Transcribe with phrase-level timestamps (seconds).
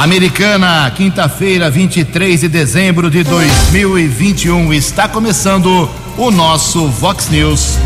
[0.00, 4.72] Americana, quinta-feira, 23 de dezembro de 2021.
[4.72, 7.76] Está começando o nosso Vox News.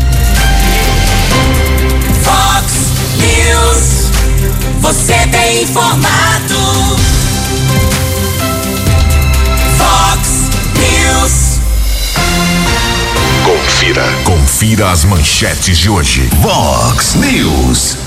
[2.23, 2.73] Vox
[3.17, 4.11] News.
[4.79, 6.55] Você tem informado.
[9.77, 11.59] Vox News.
[13.43, 16.29] Confira, confira as manchetes de hoje.
[16.41, 17.97] Vox News.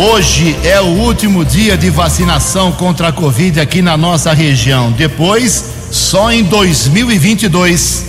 [0.00, 4.92] Hoje é o último dia de vacinação contra a Covid aqui na nossa região.
[4.92, 8.04] Depois, só em 2022.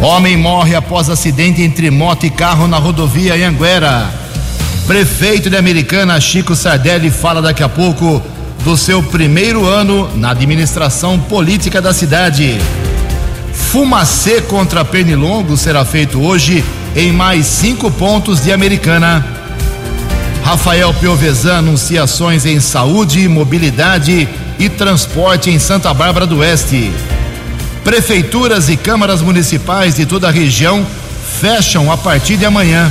[0.00, 4.10] Homem morre após acidente entre moto e carro na rodovia Anguera.
[4.86, 8.22] Prefeito de Americana, Chico Sardelli, fala daqui a pouco
[8.64, 12.58] do seu primeiro ano na administração política da cidade.
[13.52, 16.64] Fumacê contra Pernilongo será feito hoje
[16.96, 19.37] em mais cinco pontos de Americana.
[20.48, 24.26] Rafael Piovesan anuncia ações em saúde, mobilidade
[24.58, 26.90] e transporte em Santa Bárbara do Oeste.
[27.84, 30.86] Prefeituras e câmaras municipais de toda a região
[31.38, 32.90] fecham a partir de amanhã.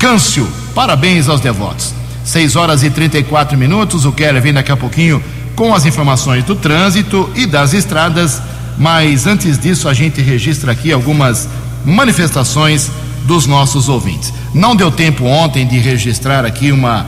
[0.00, 0.48] Câncio.
[0.74, 1.94] Parabéns aos devotos.
[2.24, 4.04] 6 horas e 34 minutos.
[4.04, 5.22] O Keller vem daqui a pouquinho
[5.54, 8.42] com as informações do trânsito e das estradas.
[8.76, 11.48] Mas antes disso, a gente registra aqui algumas
[11.84, 12.90] manifestações
[13.26, 14.34] dos nossos ouvintes.
[14.52, 17.06] Não deu tempo ontem de registrar aqui uma,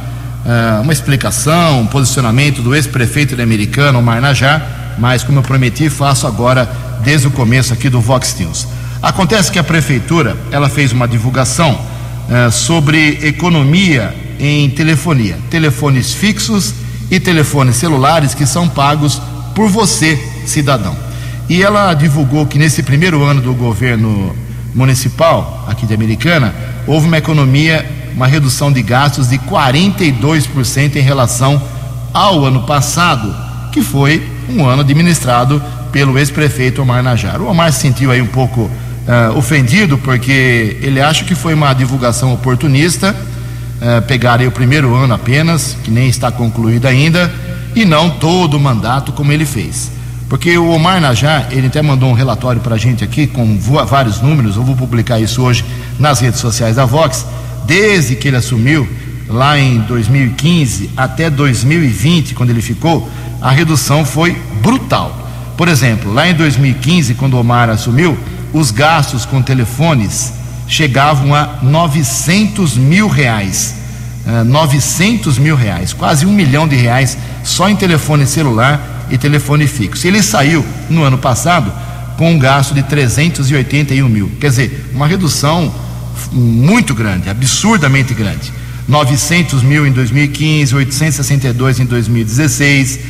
[0.48, 5.90] uh, uma explicação, um posicionamento do ex-prefeito de Americana, Omar Najar, mas como eu prometi,
[5.90, 6.68] faço agora
[7.04, 8.66] desde o começo aqui do Vox News.
[9.02, 16.74] Acontece que a prefeitura ela fez uma divulgação uh, sobre economia em telefonia, telefones fixos
[17.10, 19.20] e telefones celulares que são pagos
[19.54, 20.96] por você, cidadão.
[21.48, 24.34] E ela divulgou que nesse primeiro ano do governo
[24.74, 26.54] municipal aqui de Americana
[26.86, 27.84] houve uma economia,
[28.18, 31.62] uma redução de gastos de 42% em relação
[32.12, 33.32] ao ano passado,
[33.70, 35.62] que foi um ano administrado
[35.92, 37.40] pelo ex-prefeito Omar Najar.
[37.40, 41.72] O Omar se sentiu aí um pouco uh, ofendido porque ele acha que foi uma
[41.72, 47.32] divulgação oportunista, uh, pegar o primeiro ano apenas, que nem está concluído ainda,
[47.72, 49.92] e não todo o mandato como ele fez.
[50.28, 54.20] Porque o Omar Najar, ele até mandou um relatório para a gente aqui com vários
[54.20, 55.64] números, eu vou publicar isso hoje
[56.00, 57.24] nas redes sociais da Vox,
[57.66, 58.88] desde que ele assumiu,
[59.28, 63.08] lá em 2015 até 2020, quando ele ficou,
[63.40, 65.28] a redução foi brutal.
[65.56, 68.16] Por exemplo, lá em 2015, quando Omar assumiu,
[68.52, 70.32] os gastos com telefones
[70.66, 73.74] chegavam a 900 mil reais.
[74.26, 79.66] Uh, 900 mil reais, quase um milhão de reais só em telefone celular e telefone
[79.66, 80.06] fixo.
[80.06, 81.72] Ele saiu no ano passado
[82.16, 84.30] com um gasto de 381 mil.
[84.40, 85.72] Quer dizer, uma redução
[86.32, 88.52] muito grande, absurdamente grande.
[88.88, 93.00] 900 mil em 2015, 862 em 2016,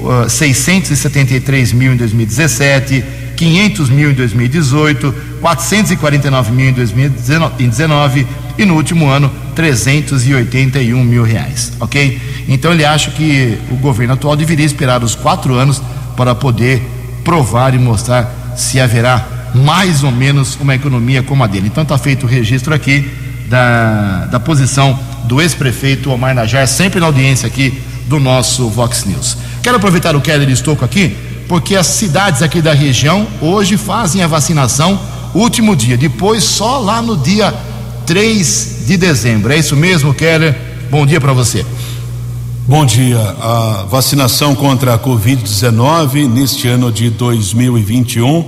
[0.00, 3.04] uh, 673 mil em 2017,
[3.36, 8.26] 500 mil em 2018, 449 mil em 2019
[8.58, 12.20] e no último ano 381 mil reais, ok?
[12.48, 15.80] Então ele acha que o governo atual deveria esperar os quatro anos
[16.16, 16.82] para poder
[17.22, 21.68] provar e mostrar se haverá mais ou menos uma economia como a dele.
[21.68, 23.10] Então está feito o registro aqui
[23.48, 29.36] da, da posição do ex-prefeito Omar Najar, sempre na audiência aqui do nosso Vox News.
[29.62, 31.16] Quero aproveitar o Keller Estouco aqui,
[31.46, 34.98] porque as cidades aqui da região hoje fazem a vacinação
[35.34, 37.54] último dia, depois só lá no dia
[38.06, 39.52] 3 de dezembro.
[39.52, 40.56] É isso mesmo, Keller?
[40.90, 41.64] Bom dia para você.
[42.66, 43.18] Bom dia.
[43.18, 48.46] A vacinação contra a Covid-19 neste ano de 2021,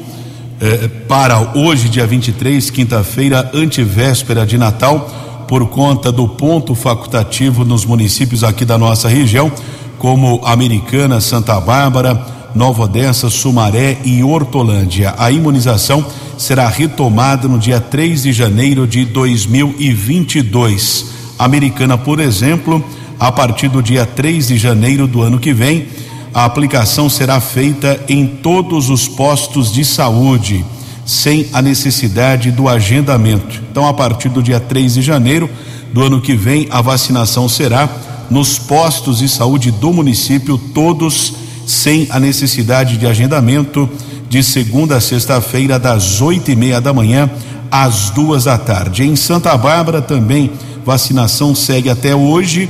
[0.60, 7.84] eh, para hoje, dia 23, quinta-feira, antevéspera de Natal, por conta do ponto facultativo nos
[7.84, 9.50] municípios aqui da nossa região,
[9.98, 15.14] como Americana, Santa Bárbara, Nova Odessa, Sumaré e Hortolândia.
[15.18, 16.04] A imunização
[16.36, 21.06] será retomada no dia 3 de janeiro de 2022.
[21.38, 22.84] Americana, por exemplo
[23.20, 25.86] a partir do dia 3 de janeiro do ano que vem,
[26.32, 30.64] a aplicação será feita em todos os postos de saúde,
[31.04, 33.60] sem a necessidade do agendamento.
[33.70, 35.50] Então, a partir do dia 3 de janeiro
[35.92, 37.88] do ano que vem, a vacinação será
[38.30, 41.34] nos postos de saúde do município, todos
[41.66, 43.88] sem a necessidade de agendamento,
[44.28, 47.28] de segunda a sexta-feira, das oito e meia da manhã
[47.70, 49.02] às duas da tarde.
[49.02, 50.52] Em Santa Bárbara também
[50.84, 52.68] vacinação segue até hoje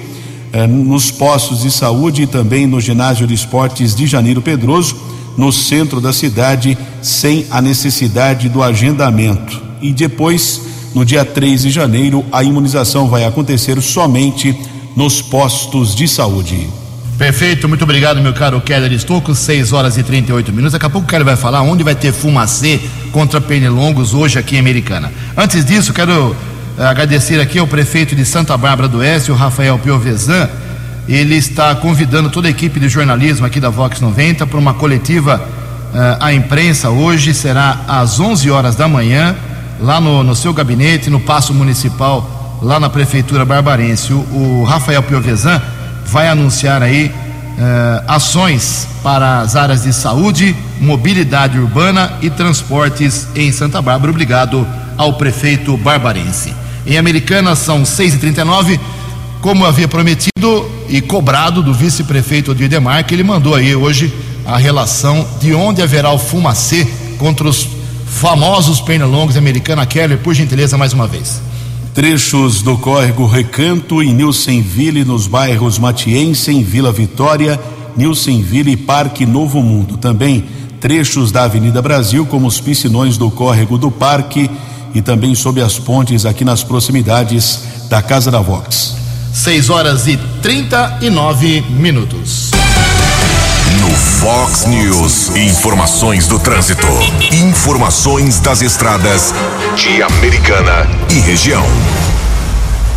[0.53, 4.97] eh, nos postos de saúde e também no ginásio de esportes de Janeiro Pedroso,
[5.37, 9.63] no centro da cidade, sem a necessidade do agendamento.
[9.81, 10.61] E depois,
[10.95, 14.55] no dia 3 de janeiro, a imunização vai acontecer somente
[14.97, 16.69] nos postos de saúde.
[17.17, 19.35] Perfeito, muito obrigado, meu caro Keller Estouco.
[19.35, 20.73] 6 horas e 38 minutos.
[20.73, 22.81] Daqui a pouco o Keller vai falar onde vai ter fumacê
[23.13, 25.13] contra pernilongos hoje aqui em Americana.
[25.37, 26.35] Antes disso, quero
[26.89, 30.49] agradecer aqui ao prefeito de Santa Bárbara do Oeste, o Rafael Piovesan.
[31.07, 35.39] Ele está convidando toda a equipe de jornalismo aqui da Vox 90 para uma coletiva
[35.93, 37.35] uh, à imprensa hoje.
[37.35, 39.37] Será às 11 horas da manhã,
[39.79, 44.15] lá no, no seu gabinete, no Paço Municipal, lá na Prefeitura Barbarense.
[44.15, 45.61] O, o Rafael Piovesan
[46.07, 47.13] vai anunciar aí
[47.59, 54.11] uh, ações para as áreas de saúde, mobilidade urbana e transportes em Santa Bárbara.
[54.11, 54.67] Obrigado
[54.97, 56.55] ao prefeito barbarense.
[56.87, 58.79] Em Americana são 6h39.
[59.41, 64.13] Como havia prometido e cobrado do vice-prefeito Odidemar, que ele mandou aí hoje
[64.45, 66.87] a relação de onde haverá o fumacê
[67.19, 67.69] contra os
[68.07, 71.41] famosos pernilongos americana Keller, por gentileza, mais uma vez.
[71.95, 77.59] Trechos do córrego Recanto e Nilsenville nos bairros Matiense, em Vila Vitória,
[77.97, 79.97] Nilsenville e Parque Novo Mundo.
[79.97, 80.45] Também
[80.81, 84.51] trechos da Avenida Brasil, como os piscinões do córrego do Parque
[84.95, 88.95] e também sob as pontes aqui nas proximidades da Casa da Vox.
[89.33, 92.51] 6 horas e 39 minutos.
[93.81, 96.87] No Fox News, informações do trânsito,
[97.33, 99.33] informações das estradas
[99.77, 101.65] de Americana e região.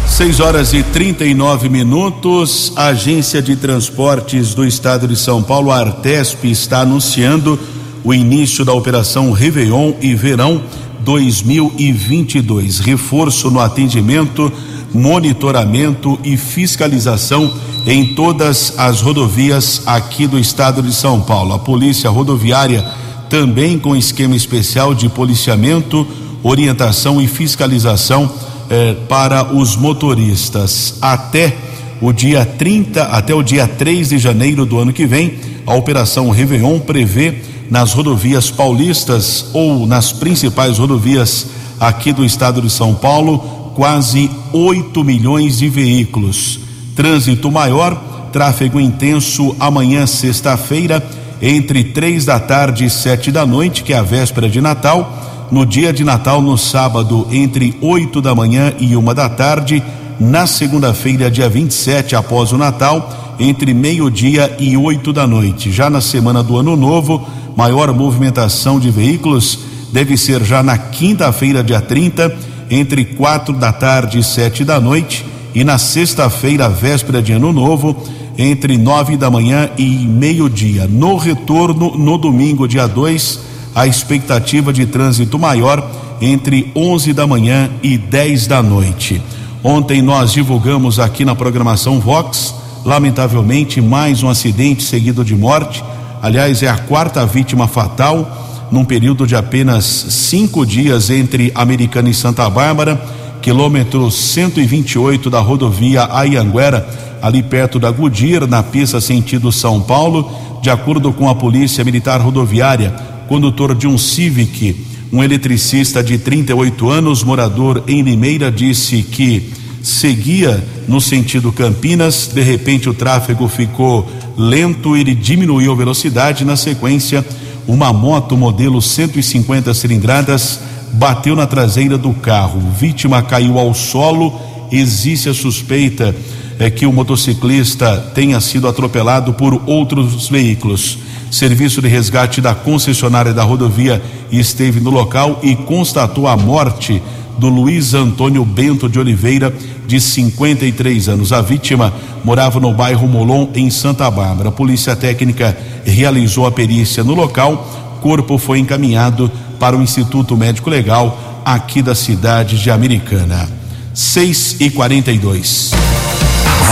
[0.07, 2.73] 6 horas e 39 minutos.
[2.75, 7.59] A Agência de Transportes do Estado de São Paulo, a Artesp, está anunciando
[8.03, 10.61] o início da operação Réveillon e Verão
[11.03, 12.79] 2022.
[12.79, 14.51] Reforço no atendimento,
[14.93, 17.53] monitoramento e fiscalização
[17.85, 21.53] em todas as rodovias aqui do estado de São Paulo.
[21.53, 22.83] A Polícia Rodoviária
[23.29, 26.07] também com esquema especial de policiamento,
[26.43, 28.31] orientação e fiscalização
[28.69, 30.95] eh, para os motoristas.
[31.01, 31.55] Até
[31.99, 35.33] o dia 30, até o dia 3 de janeiro do ano que vem,
[35.65, 37.35] a Operação Réveillon prevê
[37.69, 41.47] nas rodovias paulistas ou nas principais rodovias
[41.79, 46.59] aqui do estado de São Paulo, quase 8 milhões de veículos.
[46.95, 47.95] Trânsito maior,
[48.31, 51.03] tráfego intenso amanhã, sexta-feira,
[51.41, 55.47] entre três da tarde e sete da noite, que é a véspera de Natal.
[55.51, 59.83] No dia de Natal, no sábado, entre 8 da manhã e uma da tarde.
[60.19, 65.71] Na segunda-feira, dia 27, após o Natal, entre meio-dia e oito da noite.
[65.71, 69.59] Já na semana do Ano Novo, maior movimentação de veículos
[69.91, 72.35] deve ser já na quinta-feira, dia 30,
[72.69, 77.95] entre quatro da tarde e sete da noite, e na sexta-feira, véspera de Ano Novo,
[78.35, 80.87] entre nove da manhã e meio-dia.
[80.87, 83.39] No retorno, no domingo, dia 2,
[83.75, 85.87] a expectativa de trânsito maior
[86.19, 89.21] entre 11 da manhã e 10 da noite.
[89.63, 95.83] Ontem nós divulgamos aqui na programação Vox, lamentavelmente, mais um acidente seguido de morte
[96.23, 102.13] Aliás, é a quarta vítima fatal num período de apenas cinco dias entre Americana e
[102.13, 102.95] Santa Bárbara,
[103.41, 106.87] quilômetro 128 da rodovia Ayanguera,
[107.21, 110.31] ali perto da Goodyear, na pista sentido São Paulo.
[110.61, 112.95] De acordo com a Polícia Militar Rodoviária,
[113.27, 114.77] condutor de um Civic,
[115.11, 119.51] um eletricista de 38 anos, morador em Limeira, disse que
[119.83, 126.45] seguia no sentido Campinas, de repente o tráfego ficou lento, ele diminuiu a velocidade.
[126.45, 127.23] Na sequência,
[127.67, 130.61] uma moto modelo 150 cilindradas
[130.93, 132.61] bateu na traseira do carro.
[132.79, 134.33] Vítima caiu ao solo.
[134.71, 136.15] Existe a suspeita
[136.59, 140.99] é que o motociclista tenha sido atropelado por outros veículos.
[141.29, 147.01] Serviço de resgate da concessionária da rodovia esteve no local e constatou a morte
[147.37, 149.53] do Luiz Antônio Bento de Oliveira,
[149.85, 151.31] de 53 anos.
[151.31, 154.49] A vítima morava no bairro Molon, em Santa Bárbara.
[154.49, 157.99] A polícia técnica realizou a perícia no local.
[158.01, 163.49] Corpo foi encaminhado para o Instituto Médico Legal aqui da cidade de Americana.
[163.93, 165.71] 6 e 42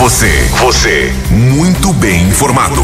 [0.00, 2.82] Você, você, muito bem informado.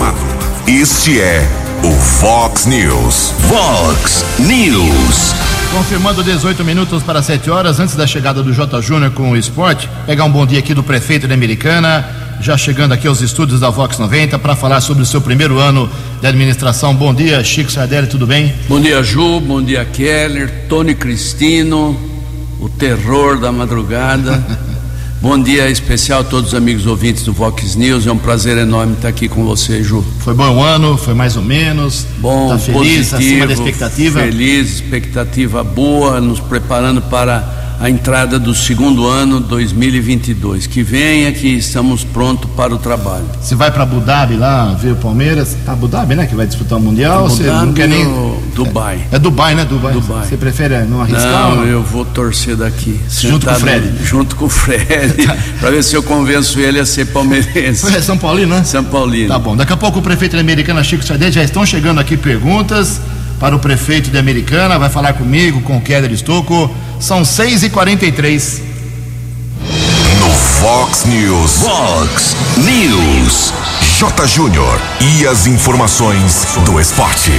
[0.67, 1.49] Este é
[1.83, 3.33] o Fox News.
[3.49, 5.48] Fox News.
[5.73, 8.81] Confirmando 18 minutos para 7 horas, antes da chegada do J.
[8.81, 12.09] Júnior com o esporte, pegar um bom dia aqui do prefeito de Americana,
[12.41, 15.89] já chegando aqui aos estúdios da Vox 90 para falar sobre o seu primeiro ano
[16.21, 16.95] de administração.
[16.95, 18.55] Bom dia, Chico Sardelli, tudo bem?
[18.67, 21.99] Bom dia, Ju, bom dia, Keller, Tony Cristino,
[22.59, 24.43] o terror da madrugada.
[25.21, 28.07] bom dia especial a todos os amigos ouvintes do Vox News.
[28.07, 30.05] É um prazer enorme estar aqui com você, Ju.
[30.21, 32.07] Foi bom o ano, foi mais ou menos.
[32.19, 34.21] Bom, tá feliz, positivo, acima da expectativa.
[34.21, 40.67] Feliz, expectativa boa, nos preparando para a entrada do segundo ano 2022.
[40.67, 43.25] Que venha que estamos prontos para o trabalho.
[43.41, 45.57] Você vai para Abu Dhabi lá ver o Palmeiras?
[45.65, 46.27] Tá Abu Dhabi, né?
[46.27, 47.27] Que vai disputar o Mundial.
[47.27, 48.39] Abu Você Dhabi não quer nem.
[48.55, 49.01] Dubai.
[49.13, 49.65] É Dubai, né?
[49.65, 49.93] Dubai.
[49.93, 50.27] Dubai.
[50.27, 51.55] Você prefere não arriscar?
[51.55, 52.99] Não, eu vou torcer daqui.
[53.09, 54.05] Junto com o Fred.
[54.05, 55.29] Junto com o Fred.
[55.61, 57.83] para ver se eu convenço ele a ser palmeirense.
[57.83, 58.65] Foi São Paulino, né?
[58.65, 59.29] São Paulino.
[59.29, 59.57] Tá bom.
[59.57, 63.01] Daqui a pouco o prefeito de Americana, Chico Sardelli, já estão chegando aqui perguntas
[63.39, 64.79] para o prefeito de Americana.
[64.79, 66.75] Vai falar comigo, com o Keller Estocco.
[67.01, 68.61] São 6h43.
[70.19, 71.53] No Fox News.
[71.63, 73.53] Fox News.
[73.99, 74.27] J.
[74.27, 74.81] Júnior.
[75.01, 77.31] E as informações do esporte.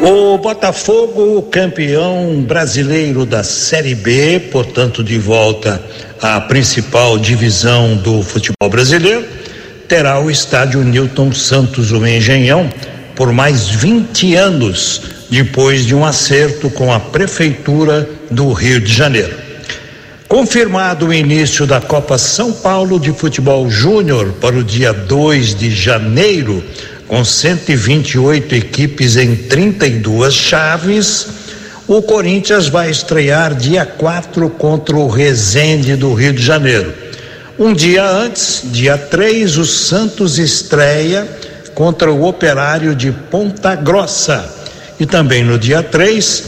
[0.00, 5.82] O Botafogo, campeão brasileiro da Série B, portanto, de volta
[6.22, 9.26] à principal divisão do futebol brasileiro,
[9.86, 12.70] terá o estádio Newton Santos, o Engenhão,
[13.14, 19.36] por mais 20 anos, depois de um acerto com a Prefeitura do Rio de Janeiro.
[20.28, 25.70] Confirmado o início da Copa São Paulo de Futebol Júnior para o dia 2 de
[25.70, 26.62] janeiro,
[27.06, 31.26] com 128 equipes em 32 chaves,
[31.86, 36.92] o Corinthians vai estrear dia 4 contra o Resende do Rio de Janeiro.
[37.58, 41.26] Um dia antes, dia 3, o Santos estreia
[41.74, 44.57] contra o Operário de Ponta Grossa.
[44.98, 46.44] E também no dia 3,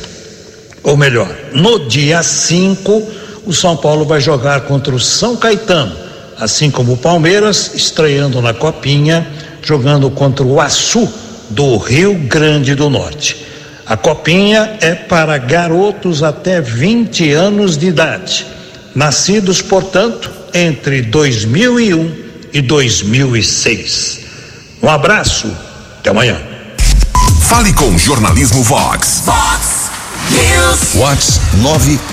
[0.82, 3.08] ou melhor, no dia 5,
[3.46, 5.94] o São Paulo vai jogar contra o São Caetano,
[6.38, 9.26] assim como o Palmeiras, estreando na Copinha,
[9.62, 11.08] jogando contra o Açu
[11.50, 13.46] do Rio Grande do Norte.
[13.86, 18.46] A Copinha é para garotos até 20 anos de idade,
[18.94, 22.14] nascidos, portanto, entre 2001
[22.52, 24.20] e 2006.
[24.82, 25.50] Um abraço,
[25.98, 26.49] até amanhã.
[27.50, 29.24] Fale com o Jornalismo Vox.
[29.26, 29.90] Fox
[30.30, 30.94] News.
[30.94, 31.40] Vox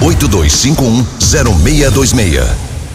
[0.01, 2.43] 982510626.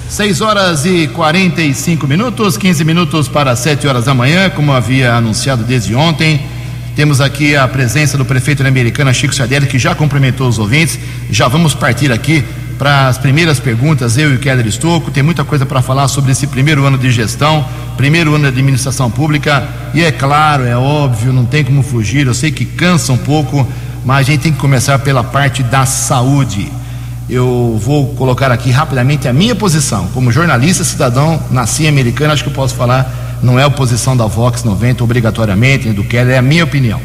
[0.09, 5.63] 6 horas e 45 minutos, 15 minutos para 7 horas da manhã, como havia anunciado
[5.63, 6.45] desde ontem.
[6.97, 10.99] Temos aqui a presença do prefeito da Americana, Chico Sardelli, que já cumprimentou os ouvintes.
[11.31, 12.45] Já vamos partir aqui
[12.79, 15.11] para as primeiras perguntas, eu e o Keller Estocco.
[15.11, 17.65] Tem muita coisa para falar sobre esse primeiro ano de gestão,
[17.97, 19.67] primeiro ano de administração pública.
[19.95, 22.27] E é claro, é óbvio, não tem como fugir.
[22.27, 23.67] Eu sei que cansa um pouco,
[24.05, 26.71] mas a gente tem que começar pela parte da saúde.
[27.29, 30.09] Eu vou colocar aqui rapidamente a minha posição.
[30.13, 34.27] Como jornalista, cidadão, nasci americano, acho que eu posso falar, não é a posição da
[34.27, 37.01] Vox 90 obrigatoriamente, do Keller, é a minha opinião.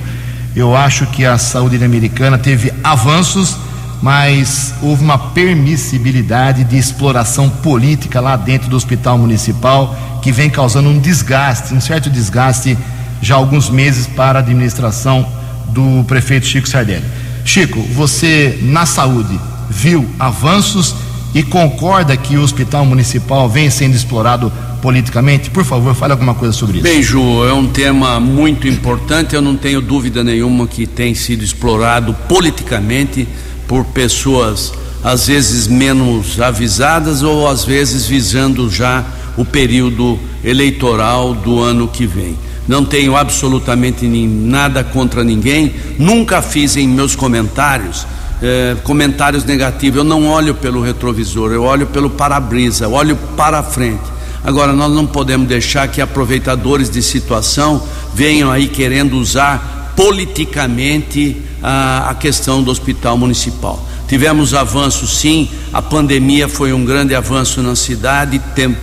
[0.56, 3.56] Eu acho que a saúde americana teve avanços,
[4.02, 10.90] mas houve uma permissibilidade de exploração política lá dentro do hospital municipal que vem causando
[10.90, 12.78] um desgaste, um certo desgaste
[13.22, 15.28] já há alguns meses para a administração
[15.70, 17.06] do prefeito Chico Sardelli.
[17.44, 19.40] Chico, você na saúde
[19.70, 20.96] viu avanços
[21.34, 24.52] e concorda que o hospital municipal vem sendo explorado
[24.82, 25.50] politicamente?
[25.50, 26.84] Por favor, fale alguma coisa sobre isso.
[26.84, 29.36] Bem, Ju, é um tema muito importante.
[29.36, 33.28] Eu não tenho dúvida nenhuma que tem sido explorado politicamente
[33.68, 39.06] por pessoas às vezes menos avisadas ou às vezes visando já
[39.38, 42.38] o período eleitoral do ano que vem.
[42.68, 48.06] Não tenho absolutamente nada contra ninguém, nunca fiz em meus comentários
[48.42, 49.98] eh, comentários negativos.
[49.98, 54.04] Eu não olho pelo retrovisor, eu olho pelo para-brisa, eu olho para frente.
[54.44, 57.84] Agora, nós não podemos deixar que aproveitadores de situação
[58.14, 63.84] venham aí querendo usar politicamente a, a questão do hospital municipal.
[64.08, 68.76] Tivemos avanços, sim, a pandemia foi um grande avanço na cidade, tem,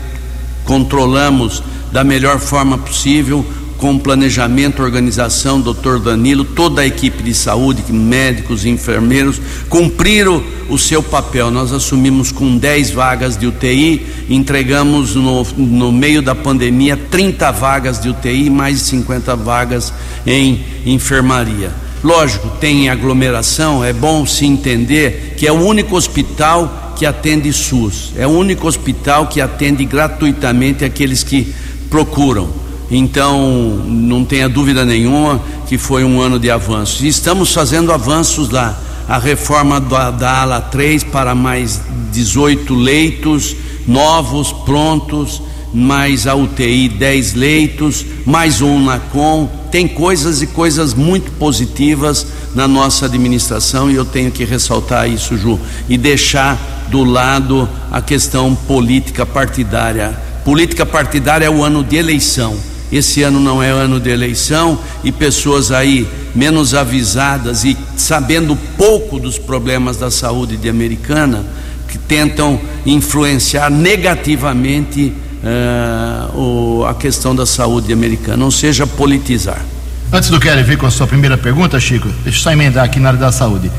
[0.65, 3.45] controlamos da melhor forma possível,
[3.79, 11.03] com planejamento, organização, doutor Danilo, toda a equipe de saúde, médicos, enfermeiros, cumpriram o seu
[11.03, 11.51] papel.
[11.51, 18.01] Nós assumimos com 10 vagas de UTI, entregamos no, no meio da pandemia 30 vagas
[18.01, 19.93] de UTI mais de 50 vagas
[20.27, 21.84] em enfermaria.
[22.05, 28.13] Lógico, tem aglomeração, é bom se entender que é o único hospital que atende SUS,
[28.15, 31.55] é o único hospital que atende gratuitamente aqueles que
[31.89, 32.51] procuram.
[32.91, 37.01] Então, não tenha dúvida nenhuma que foi um ano de avanços.
[37.01, 38.79] E estamos fazendo avanços lá.
[39.09, 41.81] A reforma da, da ala 3 para mais
[42.13, 43.57] 18 leitos
[43.87, 45.41] novos, prontos
[45.75, 49.49] mais a UTI 10 leitos, mais um na com.
[49.73, 55.37] Tem coisas e coisas muito positivas na nossa administração e eu tenho que ressaltar isso,
[55.37, 60.17] Ju, e deixar do lado a questão política partidária.
[60.45, 62.57] Política partidária é o ano de eleição.
[62.93, 69.19] Esse ano não é ano de eleição e pessoas aí menos avisadas e sabendo pouco
[69.19, 71.45] dos problemas da saúde de Americana
[71.89, 75.13] que tentam influenciar negativamente
[75.45, 79.65] uh, o, a questão da saúde americana, não seja politizar.
[80.13, 82.99] Antes do Kelly vir com a sua primeira pergunta, Chico, deixa eu só emendar aqui
[82.99, 83.71] na área da saúde.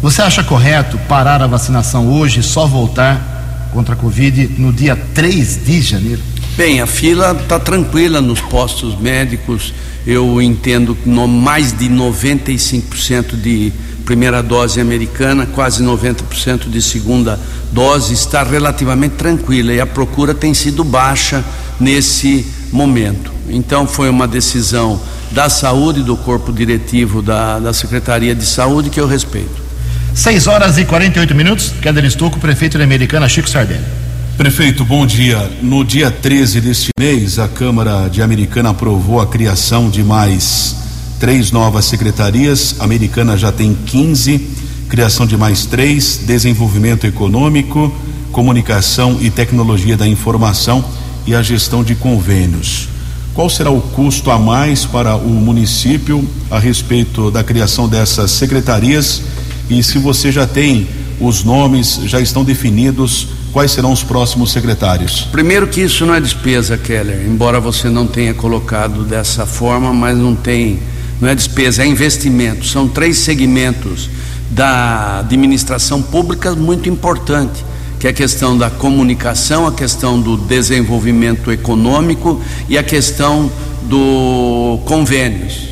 [0.00, 4.94] Você acha correto parar a vacinação hoje e só voltar contra a Covid no dia
[5.14, 6.20] 3 de janeiro?
[6.56, 9.72] Bem, a fila está tranquila nos postos médicos.
[10.08, 13.70] Eu entendo que no, mais de 95% de
[14.06, 17.38] primeira dose americana, quase 90% de segunda
[17.70, 21.44] dose, está relativamente tranquila e a procura tem sido baixa
[21.78, 23.30] nesse momento.
[23.50, 24.98] Então, foi uma decisão
[25.30, 29.60] da saúde, do corpo diretivo da, da Secretaria de Saúde, que eu respeito.
[30.14, 31.74] 6 horas e 48 minutos.
[31.82, 34.07] Keller Estouco, prefeito da Americana, Chico Sardelli.
[34.38, 35.50] Prefeito, bom dia.
[35.60, 40.76] No dia 13 deste mês, a Câmara de Americana aprovou a criação de mais
[41.18, 42.76] três novas secretarias.
[42.78, 44.38] A Americana já tem 15,
[44.88, 47.92] criação de mais três: desenvolvimento econômico,
[48.30, 50.84] comunicação e tecnologia da informação
[51.26, 52.88] e a gestão de convênios.
[53.34, 59.20] Qual será o custo a mais para o município a respeito da criação dessas secretarias?
[59.68, 60.86] E se você já tem
[61.20, 65.28] os nomes, já estão definidos, quais serão os próximos secretários?
[65.32, 70.16] Primeiro que isso não é despesa, Keller, embora você não tenha colocado dessa forma, mas
[70.16, 70.78] não tem
[71.20, 72.64] não é despesa, é investimento.
[72.64, 74.08] São três segmentos
[74.50, 77.64] da administração pública muito importante,
[77.98, 83.50] que é a questão da comunicação, a questão do desenvolvimento econômico e a questão
[83.82, 85.68] do convênios.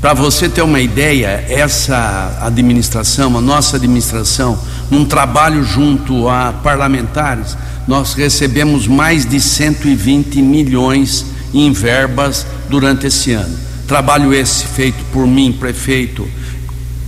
[0.00, 4.58] Para você ter uma ideia, essa administração, a nossa administração,
[4.90, 13.32] num trabalho junto a parlamentares, nós recebemos mais de 120 milhões em verbas durante esse
[13.32, 13.56] ano.
[13.86, 16.26] Trabalho esse feito por mim, prefeito,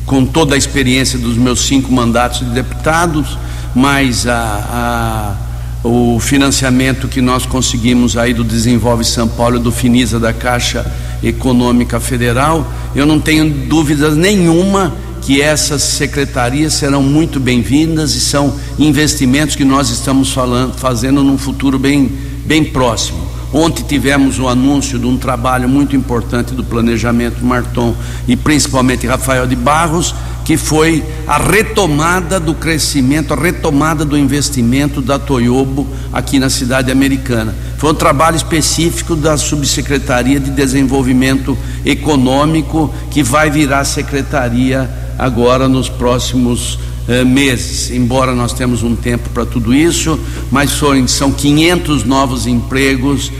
[0.04, 3.38] com toda a experiência dos meus cinco mandatos de deputados,
[3.74, 5.36] mais a,
[5.82, 10.86] a, o financiamento que nós conseguimos aí do Desenvolve São Paulo, do Finisa da Caixa
[11.22, 12.70] Econômica Federal.
[12.94, 14.94] Eu não tenho dúvidas nenhuma
[15.26, 21.36] que essas secretarias serão muito bem-vindas e são investimentos que nós estamos falando, fazendo num
[21.36, 22.08] futuro bem,
[22.44, 23.26] bem próximo.
[23.52, 27.92] Ontem tivemos o anúncio de um trabalho muito importante do planejamento Marton
[28.28, 35.02] e principalmente Rafael de Barros, que foi a retomada do crescimento, a retomada do investimento
[35.02, 37.52] da Toyobo aqui na cidade americana.
[37.78, 45.88] Foi um trabalho específico da Subsecretaria de Desenvolvimento Econômico que vai virar secretaria agora nos
[45.88, 50.18] próximos eh, meses, embora nós temos um tempo para tudo isso,
[50.50, 53.30] mas são, são 500 novos empregos,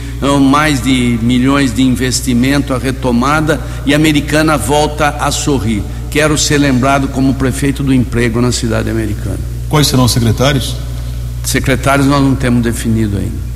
[0.51, 5.83] mais de milhões de investimento, a retomada e a americana volta a sorrir.
[6.11, 9.39] Quero ser lembrado como prefeito do emprego na cidade americana.
[9.69, 10.75] Quais serão os secretários?
[11.45, 13.47] Secretários nós não temos definido ainda.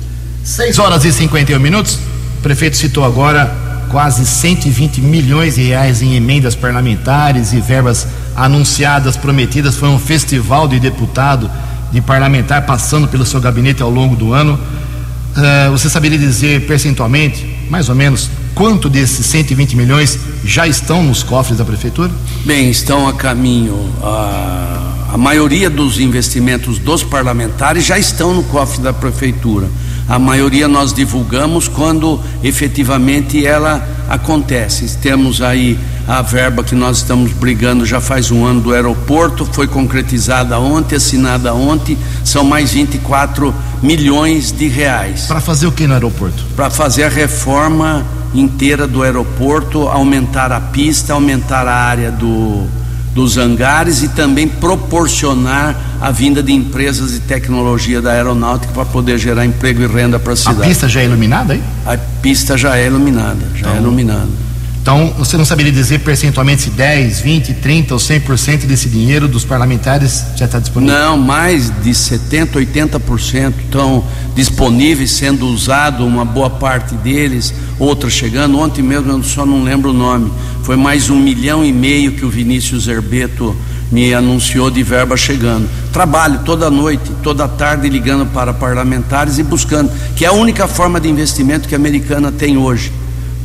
[0.43, 1.97] 6 horas e 51 minutos.
[2.37, 9.17] O prefeito citou agora quase 120 milhões de reais em emendas parlamentares e verbas anunciadas,
[9.17, 9.75] prometidas.
[9.75, 11.51] Foi um festival de deputado,
[11.91, 14.53] de parlamentar, passando pelo seu gabinete ao longo do ano.
[14.53, 21.21] Uh, você saberia dizer percentualmente, mais ou menos, quanto desses 120 milhões já estão nos
[21.21, 22.11] cofres da prefeitura?
[22.45, 23.93] Bem, estão a caminho.
[24.01, 29.69] A, a maioria dos investimentos dos parlamentares já estão no cofre da prefeitura.
[30.11, 34.97] A maioria nós divulgamos quando efetivamente ela acontece.
[34.97, 39.67] Temos aí a verba que nós estamos brigando já faz um ano do aeroporto, foi
[39.67, 45.27] concretizada ontem, assinada ontem, são mais 24 milhões de reais.
[45.27, 46.43] Para fazer o que no aeroporto?
[46.57, 52.67] Para fazer a reforma inteira do aeroporto, aumentar a pista, aumentar a área do,
[53.13, 59.17] dos hangares e também proporcionar a vinda de empresas de tecnologia da aeronáutica para poder
[59.17, 60.61] gerar emprego e renda para a cidade.
[60.61, 61.63] A pista já é iluminada aí?
[61.85, 64.50] A pista já é iluminada, já é então, é iluminada.
[64.81, 69.45] Então, você não saberia dizer percentualmente se 10, 20, 30 ou 100% desse dinheiro dos
[69.45, 70.95] parlamentares já está disponível?
[70.95, 78.57] Não, mais de 70, 80% estão disponíveis, sendo usado uma boa parte deles, outras chegando.
[78.57, 80.33] Ontem mesmo eu só não lembro o nome.
[80.63, 83.55] Foi mais um milhão e meio que o Vinícius Herbeto
[83.91, 85.69] me anunciou de verba chegando.
[85.93, 90.99] Trabalho toda noite, toda tarde ligando para parlamentares e buscando, que é a única forma
[90.99, 92.91] de investimento que a americana tem hoje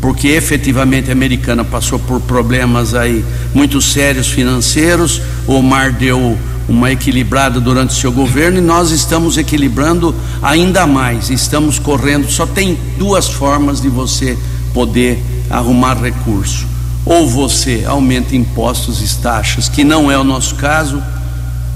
[0.01, 5.21] porque efetivamente a americana passou por problemas aí muito sérios financeiros.
[5.47, 6.37] O Mar deu
[6.69, 11.31] uma equilibrada durante o seu governo e nós estamos equilibrando ainda mais.
[11.31, 12.31] Estamos correndo.
[12.31, 14.37] Só tem duas formas de você
[14.75, 16.67] poder arrumar recurso.
[17.05, 21.01] Ou você aumenta impostos e taxas, que não é o nosso caso,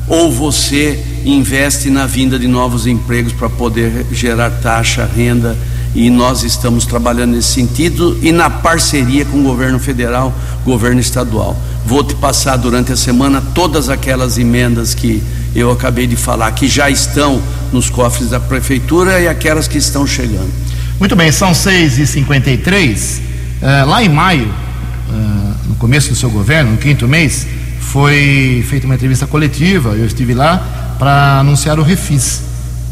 [0.09, 5.57] ou você investe na vinda de novos empregos para poder gerar taxa, renda
[5.95, 10.33] e nós estamos trabalhando nesse sentido e na parceria com o governo federal,
[10.65, 11.57] governo estadual.
[11.85, 15.23] Vou te passar durante a semana todas aquelas emendas que
[15.55, 20.07] eu acabei de falar, que já estão nos cofres da prefeitura e aquelas que estão
[20.07, 20.51] chegando.
[20.99, 23.19] Muito bem, são 6h53.
[23.19, 23.23] Uh,
[23.63, 27.47] eh, lá em maio, uh, no começo do seu governo, no quinto mês,
[27.81, 32.43] foi feita uma entrevista coletiva, eu estive lá para anunciar o Refis.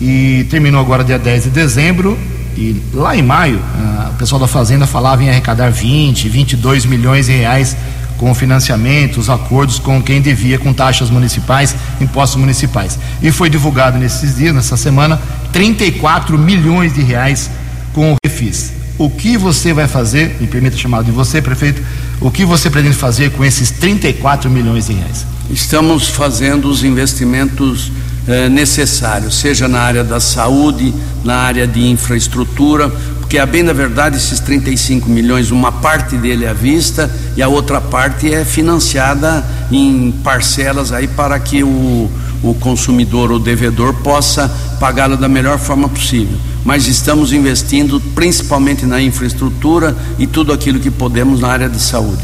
[0.01, 2.19] E terminou agora dia 10 de dezembro
[2.59, 3.63] e lá em maio,
[4.11, 7.77] o pessoal da Fazenda falava em arrecadar 20, 22 milhões de reais
[8.17, 12.99] com financiamentos, acordos com quem devia com taxas municipais, impostos municipais.
[13.23, 15.21] E foi divulgado nesses dias, nessa semana,
[15.53, 17.49] 34 milhões de reais
[17.93, 18.73] com o Refis.
[18.99, 21.81] O que você vai fazer, me permita chamar de você, prefeito,
[22.21, 25.25] o que você pretende fazer com esses 34 milhões de reais?
[25.49, 27.93] Estamos fazendo os investimentos
[28.29, 30.93] eh, necessários, seja na área da saúde,
[31.25, 36.45] na área de infraestrutura, porque a bem da verdade esses 35 milhões, uma parte dele
[36.45, 42.11] é à vista e a outra parte é financiada em parcelas aí para que o,
[42.43, 44.47] o consumidor ou devedor possa
[44.79, 46.37] pagá-la da melhor forma possível.
[46.67, 52.21] Mas estamos investindo principalmente na infraestrutura e tudo aquilo que podemos na área de saúde.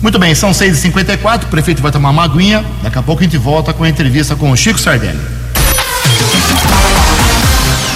[0.00, 3.36] Muito bem, são 6h54, o prefeito vai tomar uma aguinha, daqui a pouco a gente
[3.36, 5.41] volta com a entrevista com o Chico Sardelli.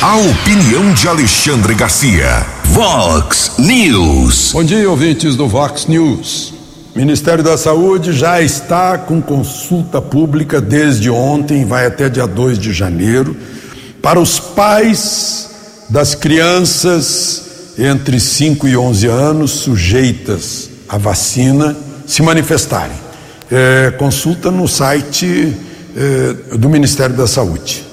[0.08, 2.46] A opinião de Alexandre Garcia.
[2.66, 4.52] Vox News.
[4.52, 6.54] Bom dia, ouvintes do Vox News.
[6.94, 12.72] Ministério da Saúde já está com consulta pública desde ontem, vai até dia 2 de
[12.72, 13.36] janeiro,
[14.00, 15.50] para os pais
[15.90, 22.96] das crianças entre 5 e 11 anos sujeitas à vacina se manifestarem.
[23.50, 25.52] É, consulta no site
[25.96, 27.85] é, do Ministério da Saúde.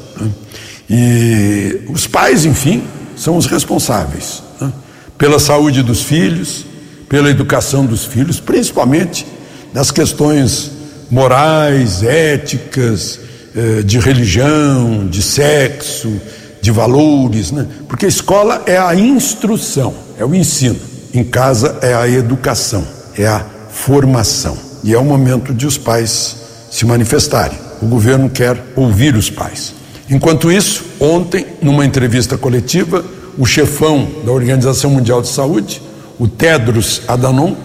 [0.90, 2.84] E os pais, enfim,
[3.16, 4.72] são os responsáveis né?
[5.18, 6.66] pela saúde dos filhos,
[7.08, 9.26] pela educação dos filhos, principalmente
[9.74, 10.72] nas questões
[11.10, 13.20] morais, éticas,
[13.56, 16.20] eh, de religião, de sexo,
[16.62, 17.68] de valores, né?
[17.88, 20.80] porque a escola é a instrução, é o ensino,
[21.14, 22.86] em casa é a educação,
[23.18, 24.58] é a formação.
[24.84, 26.36] E é o momento de os pais
[26.70, 27.58] se manifestarem.
[27.82, 29.74] O governo quer ouvir os pais.
[30.14, 33.04] Enquanto isso, ontem, numa entrevista coletiva,
[33.36, 35.82] o chefão da Organização Mundial de Saúde,
[36.20, 37.56] o Tedros Adhanom,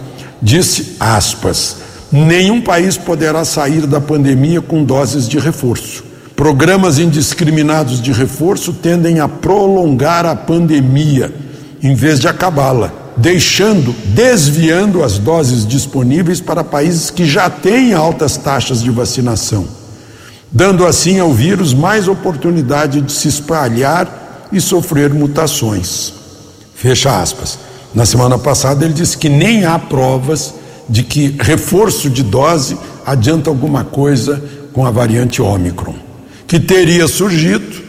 [0.41, 1.77] disse, aspas,
[2.11, 6.03] nenhum país poderá sair da pandemia com doses de reforço.
[6.35, 11.31] Programas indiscriminados de reforço tendem a prolongar a pandemia,
[11.83, 18.37] em vez de acabá-la, deixando, desviando as doses disponíveis para países que já têm altas
[18.37, 19.77] taxas de vacinação
[20.51, 26.13] dando assim ao vírus mais oportunidade de se espalhar e sofrer mutações.
[26.75, 27.59] Fecha aspas.
[27.93, 30.53] Na semana passada ele disse que nem há provas
[30.87, 34.41] de que reforço de dose adianta alguma coisa
[34.73, 35.95] com a variante Ômicron,
[36.47, 37.83] que teria surgido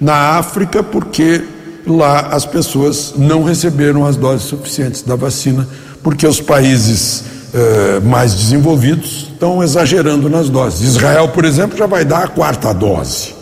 [0.00, 1.42] na África porque
[1.86, 5.68] lá as pessoas não receberam as doses suficientes da vacina,
[6.02, 10.82] porque os países eh, mais desenvolvidos estão exagerando nas doses.
[10.82, 13.34] Israel, por exemplo, já vai dar a quarta dose.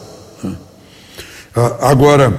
[1.54, 2.32] Ah, agora,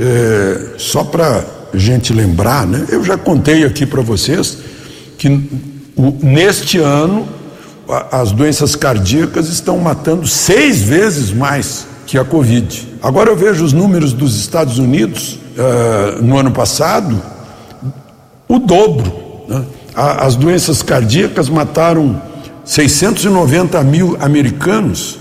[0.00, 2.86] é, só para gente lembrar, né?
[2.88, 4.56] Eu já contei aqui para vocês
[5.18, 5.28] que
[5.94, 7.28] o, neste ano
[7.86, 12.88] a, as doenças cardíacas estão matando seis vezes mais que a Covid.
[13.02, 17.20] Agora eu vejo os números dos Estados Unidos uh, no ano passado,
[18.48, 19.12] o dobro.
[19.46, 19.62] Né?
[19.94, 22.33] A, as doenças cardíacas mataram
[22.64, 25.18] 690 mil americanos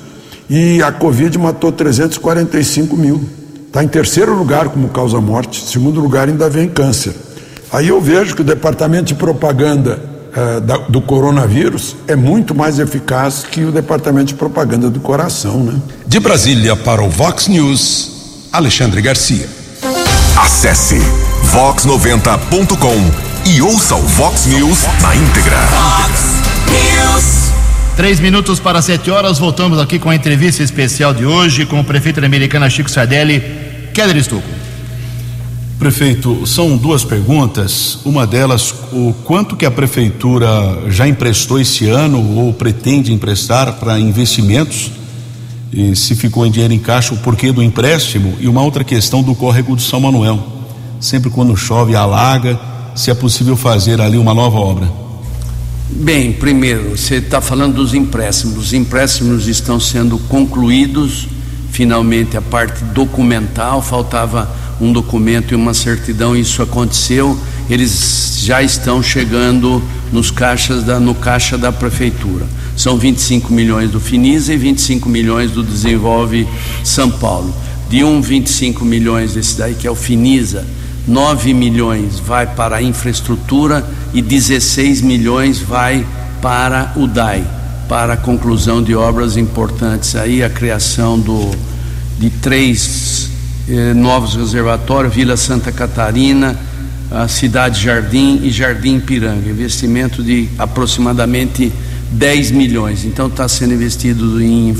[0.49, 3.23] e a Covid matou 345 mil.
[3.67, 7.13] Está em terceiro lugar como causa morte, segundo lugar ainda vem câncer.
[7.71, 12.77] Aí eu vejo que o departamento de propaganda uh, da, do coronavírus é muito mais
[12.77, 15.73] eficaz que o departamento de propaganda do coração, né?
[16.05, 19.49] De Brasília para o Vox News, Alexandre Garcia.
[20.37, 20.99] Acesse
[21.51, 25.57] vox90.com e ouça o Vox News na íntegra.
[25.57, 26.42] Vox
[26.73, 27.51] News.
[27.95, 31.83] Três minutos para sete horas, voltamos aqui com a entrevista especial de hoje com o
[31.83, 33.43] prefeito da Americana Chico Sardelli,
[33.93, 34.49] Keller Estocco.
[35.77, 37.99] Prefeito, são duas perguntas.
[38.05, 40.49] Uma delas, o quanto que a prefeitura
[40.89, 44.91] já emprestou esse ano ou pretende emprestar para investimentos?
[45.71, 48.35] E se ficou em dinheiro em caixa, o porquê do empréstimo?
[48.39, 50.41] E uma outra questão do córrego do São Manuel.
[50.99, 52.59] Sempre quando chove, alaga,
[52.95, 55.02] se é possível fazer ali uma nova obra.
[55.89, 58.57] Bem, primeiro, você está falando dos empréstimos.
[58.57, 61.27] Os empréstimos estão sendo concluídos,
[61.71, 67.37] finalmente a parte documental, faltava um documento e uma certidão, isso aconteceu.
[67.69, 72.45] Eles já estão chegando nos caixas da, no caixa da prefeitura.
[72.75, 76.47] São 25 milhões do Finisa e 25 milhões do Desenvolve
[76.83, 77.53] São Paulo.
[77.89, 80.65] De um 25 milhões desse daí, que é o Finisa,
[81.07, 86.05] 9 milhões vai para a infraestrutura e 16 milhões vai
[86.41, 87.43] para o DAI,
[87.89, 91.51] para a conclusão de obras importantes aí, a criação do,
[92.19, 93.29] de três
[93.67, 96.57] eh, novos reservatórios, Vila Santa Catarina,
[97.11, 101.71] a Cidade Jardim e Jardim Piranga, investimento de aproximadamente
[102.11, 103.05] 10 milhões.
[103.05, 104.73] Então está sendo investido em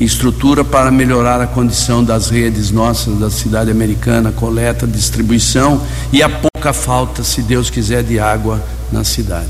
[0.00, 5.80] infraestrutura para melhorar a condição das redes nossas da cidade americana, coleta, distribuição
[6.12, 9.48] e a pouca falta, se Deus quiser, de água na cidade.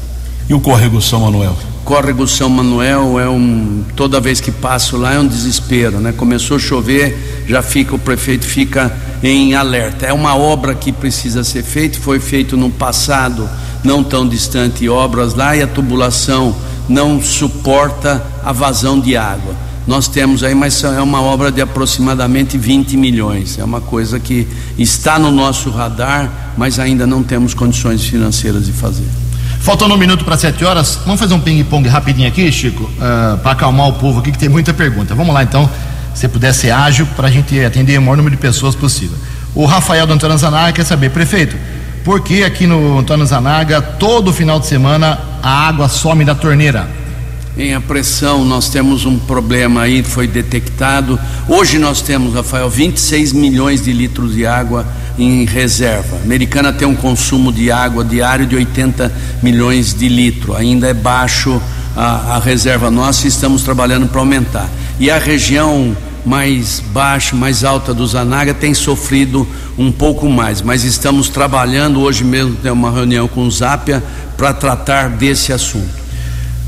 [0.48, 1.56] E o córrego São Manuel?
[1.84, 6.12] Córrego São Manuel é um toda vez que passo lá é um desespero, né?
[6.12, 10.06] Começou a chover, já fica o prefeito fica em alerta.
[10.06, 13.48] É uma obra que precisa ser feita, foi feito no passado,
[13.82, 16.54] não tão distante obras lá e a tubulação
[16.88, 19.54] não suporta a vazão de água.
[19.86, 23.58] Nós temos aí, mas é uma obra de aproximadamente 20 milhões.
[23.58, 24.46] É uma coisa que
[24.78, 29.06] está no nosso radar, mas ainda não temos condições financeiras de fazer.
[29.60, 33.52] Faltando um minuto para sete horas, vamos fazer um ping-pong rapidinho aqui, Chico, uh, para
[33.52, 35.14] acalmar o povo aqui que tem muita pergunta.
[35.14, 35.68] Vamos lá então,
[36.14, 39.16] se puder ser ágil para a gente atender o maior número de pessoas possível.
[39.54, 41.56] O Rafael do Antônio Zanaga quer saber, prefeito,
[42.04, 47.01] por que aqui no Antônio Zanaga, todo final de semana, a água some da torneira?
[47.56, 51.20] Em a pressão, nós temos um problema aí, foi detectado.
[51.46, 54.86] Hoje nós temos, Rafael, 26 milhões de litros de água
[55.18, 56.16] em reserva.
[56.16, 59.12] A americana tem um consumo de água diário de 80
[59.42, 60.56] milhões de litros.
[60.56, 61.60] Ainda é baixo
[61.94, 64.70] a, a reserva nossa e estamos trabalhando para aumentar.
[64.98, 70.84] E a região mais baixa, mais alta do Zanaga tem sofrido um pouco mais, mas
[70.84, 72.00] estamos trabalhando.
[72.00, 74.02] Hoje mesmo tem uma reunião com o Zápia
[74.38, 76.01] para tratar desse assunto.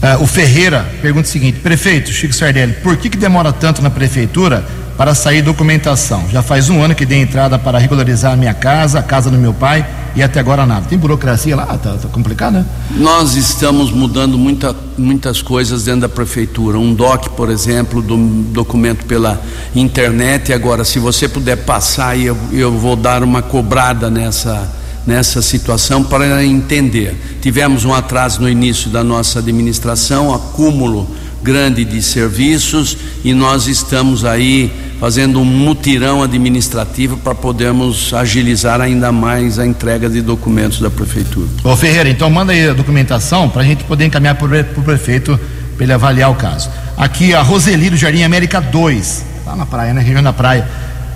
[0.04, 3.88] Uh, o Ferreira pergunta o seguinte: prefeito Chico Sardelli, por que, que demora tanto na
[3.88, 4.62] prefeitura
[4.98, 6.28] para sair documentação?
[6.28, 9.38] Já faz um ano que dei entrada para regularizar a minha casa, a casa do
[9.38, 10.84] meu pai e até agora nada.
[10.90, 11.64] Tem burocracia lá?
[11.78, 12.66] Tá, tá complicado, né?
[12.90, 16.78] Nós estamos mudando muita, muitas coisas dentro da prefeitura.
[16.78, 18.14] Um DOC, por exemplo, do
[18.52, 19.40] documento pela
[19.74, 20.52] internet.
[20.52, 24.70] Agora, se você puder passar, eu, eu vou dar uma cobrada nessa
[25.06, 27.14] nessa situação para entender.
[27.40, 31.08] Tivemos um atraso no início da nossa administração, acúmulo
[31.44, 39.12] grande de serviços e nós estamos aí fazendo um mutirão administrativo para podermos agilizar ainda
[39.12, 41.46] mais a entrega de documentos da prefeitura.
[41.62, 45.38] Ô Ferreira, então manda aí a documentação para a gente poder encaminhar para o prefeito
[45.76, 46.70] para ele avaliar o caso.
[46.96, 50.00] Aqui a Roseli do Jardim América 2, lá na praia, né?
[50.00, 50.66] Região da praia.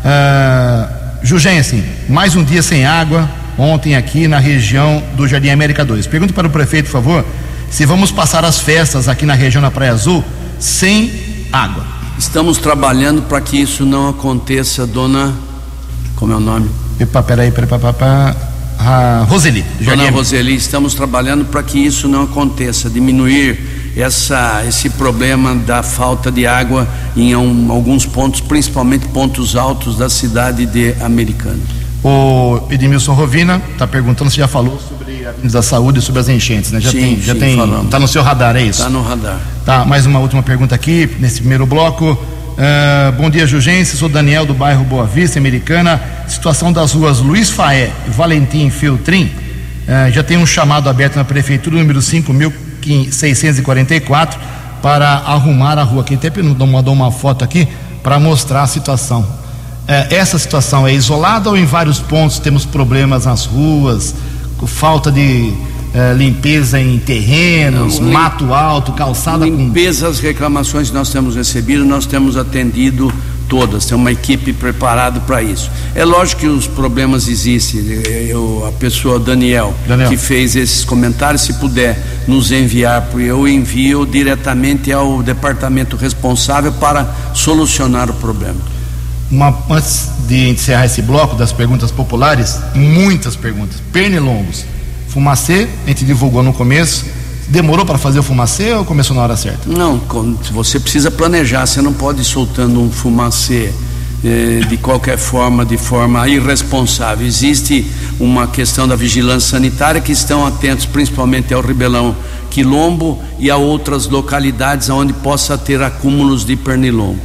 [0.04, 6.06] Uh, Jugensen, mais um dia sem água, ontem aqui na região do Jardim América 2.
[6.06, 7.24] Pergunto para o prefeito, por favor,
[7.70, 10.24] se vamos passar as festas aqui na região da Praia Azul
[10.58, 11.12] sem
[11.52, 11.84] água.
[12.18, 15.34] Estamos trabalhando para que isso não aconteça, dona.
[16.16, 16.68] Como é o nome?
[16.98, 18.34] Epa, peraí, peraí, peraí, peraí.
[18.80, 19.64] Ah, Roseli.
[19.80, 23.58] Dona Roseli, estamos trabalhando para que isso não aconteça, diminuir
[23.96, 30.08] essa, esse problema da falta de água em um, alguns pontos, principalmente pontos altos da
[30.08, 31.60] cidade de Americana.
[32.02, 36.70] O Edmilson Rovina está perguntando se já falou sobre a da saúde, sobre as enchentes,
[36.70, 36.80] né?
[36.80, 37.90] Já sim, tem, já sim, tem, falamos.
[37.90, 38.78] tá no seu radar, é isso?
[38.80, 39.40] Está no radar.
[39.64, 42.18] Tá, mais uma última pergunta aqui, nesse primeiro bloco.
[42.56, 43.96] Ah, bom dia, Jugense.
[43.96, 46.02] Sou Daniel do bairro Boa Vista, Americana.
[46.26, 49.30] Situação das ruas Luiz Faé e Valentim Filtrim.
[49.86, 54.36] Ah, já tem um chamado aberto na prefeitura, número 5.644,
[54.82, 56.02] para arrumar a rua.
[56.02, 57.68] Quem até mandou uma foto aqui
[58.02, 59.37] para mostrar a situação.
[59.88, 64.14] Ah, essa situação é isolada ou em vários pontos temos problemas nas ruas,
[64.58, 65.50] com falta de
[65.94, 71.34] eh, limpeza em terrenos, Não, mato alto, calçada com Limpeza, as reclamações que nós temos
[71.34, 73.10] recebido, nós temos atendido
[73.48, 75.70] todas, tem uma equipe preparada para isso.
[75.94, 77.80] É lógico que os problemas existem.
[78.28, 80.10] Eu, a pessoa, Daniel, Daniel.
[80.10, 81.98] que fez esses comentários, se puder
[82.28, 88.77] nos enviar, porque eu envio diretamente ao departamento responsável para solucionar o problema.
[89.30, 93.76] Uma, antes de encerrar esse bloco das perguntas populares, muitas perguntas.
[93.92, 94.64] Pernilongos.
[95.08, 97.04] Fumacê, a gente divulgou no começo.
[97.48, 99.68] Demorou para fazer o fumacê ou começou na hora certa?
[99.68, 99.98] Não,
[100.52, 103.72] você precisa planejar, você não pode ir soltando um fumacê
[104.22, 107.26] eh, de qualquer forma, de forma irresponsável.
[107.26, 107.86] Existe
[108.20, 112.14] uma questão da vigilância sanitária que estão atentos principalmente ao Ribelão
[112.50, 117.18] Quilombo e a outras localidades onde possa ter acúmulos de pernilongo.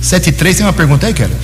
[0.00, 1.36] 7 e 3 tem uma pergunta aí, Keller?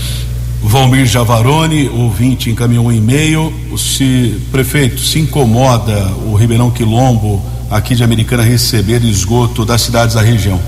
[0.62, 3.52] Valmir Javaroni, ouvinte, encaminhou um e-mail.
[3.70, 10.14] O se, prefeito, se incomoda o Ribeirão Quilombo, aqui de Americana, receber esgoto das cidades
[10.14, 10.58] da região?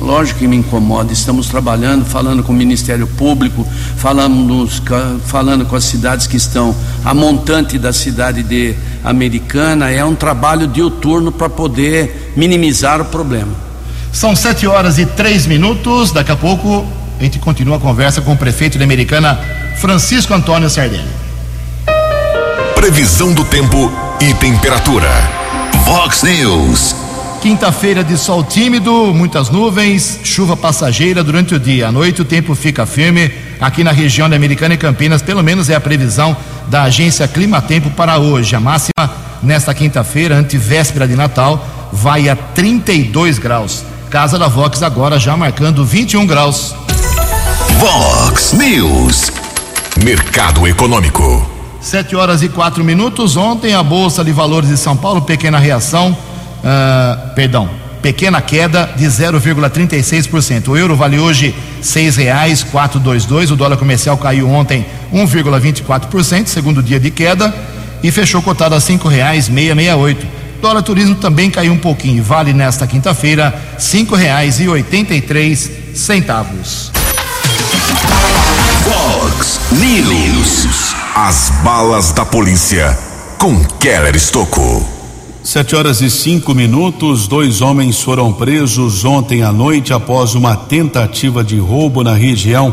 [0.00, 4.80] Lógico que me incomoda, estamos trabalhando, falando com o Ministério Público, falamos,
[5.26, 6.74] falando com as cidades que estão
[7.04, 13.52] a montante da cidade de Americana, é um trabalho diuturno para poder minimizar o problema.
[14.12, 16.12] São 7 horas e 3 minutos.
[16.12, 16.86] Daqui a pouco
[17.18, 19.38] a gente continua a conversa com o prefeito de Americana,
[19.76, 21.08] Francisco Antônio Sardelli.
[22.74, 25.08] Previsão do tempo e temperatura.
[25.84, 26.94] Vox News.
[27.42, 31.88] Quinta-feira de sol tímido, muitas nuvens, chuva passageira durante o dia.
[31.88, 35.68] À noite o tempo fica firme aqui na região da Americana e Campinas, pelo menos
[35.68, 36.36] é a previsão
[36.68, 38.54] da agência Climatempo para hoje.
[38.54, 39.10] A máxima
[39.42, 43.84] nesta quinta-feira, antevéspera de Natal, vai a 32 graus.
[44.10, 46.74] Casa da Vox agora já marcando 21 graus.
[47.78, 49.30] Vox News.
[50.02, 51.48] Mercado Econômico.
[51.80, 53.36] 7 horas e quatro minutos.
[53.36, 56.16] Ontem a Bolsa de Valores de São Paulo, pequena reação,
[56.64, 57.70] ah, perdão,
[58.02, 60.66] pequena queda de 0,36%.
[60.66, 63.48] O euro vale hoje seis reais quatro dois dois.
[63.52, 67.54] O dólar comercial caiu ontem 1,24%, segundo dia de queda,
[68.02, 70.26] e fechou cotado a cinco reais meia meia oito.
[70.60, 75.70] Dólar turismo também caiu um pouquinho, vale nesta quinta-feira cinco reais e oitenta e três
[75.94, 76.90] centavos.
[78.88, 80.94] Vox News.
[81.14, 82.98] As balas da polícia
[83.36, 84.82] com Keller Estocou.
[85.44, 91.44] Sete horas e cinco minutos, dois homens foram presos ontem à noite após uma tentativa
[91.44, 92.72] de roubo na região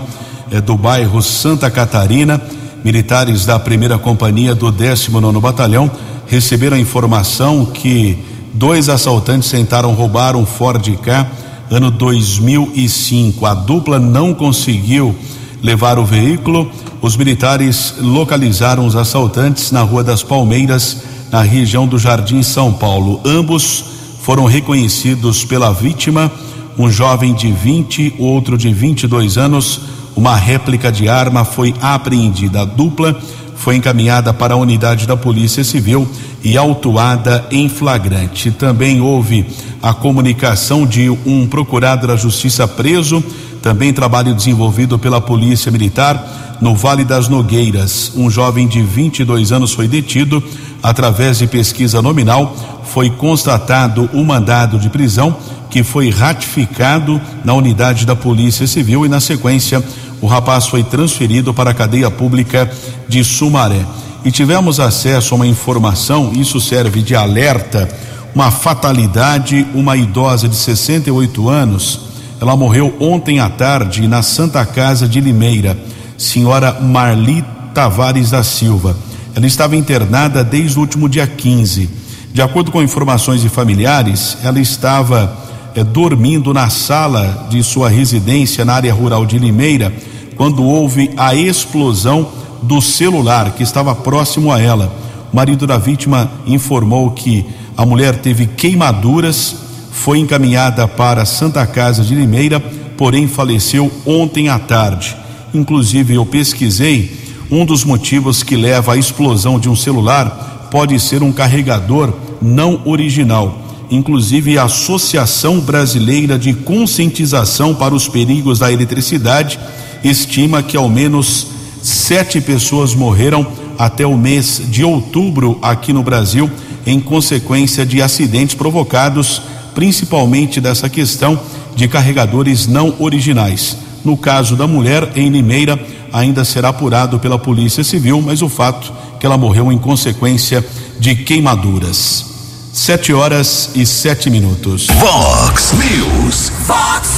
[0.49, 2.41] eh, do bairro Santa Catarina.
[2.81, 5.91] Militares da primeira companhia do 19 Batalhão
[6.27, 8.17] receberam a informação que
[8.53, 11.27] dois assaltantes tentaram roubar um Ford K
[11.69, 13.45] ano 2005.
[13.45, 15.13] A dupla não conseguiu
[15.61, 16.69] levar o veículo.
[17.01, 23.21] Os militares localizaram os assaltantes na Rua das Palmeiras, na região do Jardim São Paulo.
[23.25, 23.83] Ambos
[24.21, 26.31] foram reconhecidos pela vítima,
[26.77, 29.81] um jovem de 20, outro de 22 anos.
[30.15, 32.61] Uma réplica de arma foi apreendida.
[32.61, 33.19] A dupla
[33.55, 36.07] foi encaminhada para a unidade da Polícia Civil
[36.43, 38.51] e autuada em flagrante.
[38.51, 39.45] Também houve
[39.81, 43.23] a comunicação de um procurado da Justiça preso,
[43.65, 48.11] também trabalho desenvolvido pela Polícia Militar no Vale das Nogueiras.
[48.15, 50.43] Um jovem de 22 anos foi detido
[50.83, 52.55] através de pesquisa nominal.
[52.83, 55.35] Foi constatado o mandado de prisão
[55.67, 59.83] que foi ratificado na unidade da Polícia Civil e na sequência
[60.21, 62.71] o rapaz foi transferido para a cadeia pública
[63.07, 63.83] de Sumaré.
[64.23, 67.89] E tivemos acesso a uma informação, isso serve de alerta,
[68.35, 75.07] uma fatalidade, uma idosa de 68 anos, ela morreu ontem à tarde na Santa Casa
[75.07, 75.77] de Limeira,
[76.17, 78.95] senhora Marli Tavares da Silva.
[79.33, 81.89] Ela estava internada desde o último dia 15.
[82.33, 85.37] De acordo com informações de familiares, ela estava
[85.73, 89.93] é, dormindo na sala de sua residência na área rural de Limeira
[90.35, 92.27] quando houve a explosão
[92.61, 94.93] do celular que estava próximo a ela.
[95.31, 97.45] O marido da vítima informou que
[97.77, 99.64] a mulher teve queimaduras,
[99.95, 105.15] foi encaminhada para Santa Casa de Limeira, porém faleceu ontem à tarde.
[105.53, 107.17] Inclusive, eu pesquisei,
[107.49, 112.81] um dos motivos que leva à explosão de um celular pode ser um carregador não
[112.85, 113.61] original.
[113.89, 119.57] Inclusive, a Associação Brasileira de Conscientização para os Perigos da Eletricidade
[120.03, 121.47] estima que ao menos
[121.81, 126.51] sete pessoas morreram até o mês de outubro aqui no Brasil
[126.85, 129.41] em consequência de acidentes provocados
[129.75, 131.39] principalmente dessa questão
[131.75, 133.77] de carregadores não originais.
[134.03, 135.79] No caso da mulher em Limeira,
[136.13, 140.65] ainda será apurado pela Polícia Civil, mas o fato é que ela morreu em consequência
[140.97, 142.25] de queimaduras.
[142.71, 144.87] Sete horas e sete minutos.
[144.87, 146.51] Vox News.
[146.65, 147.09] Vox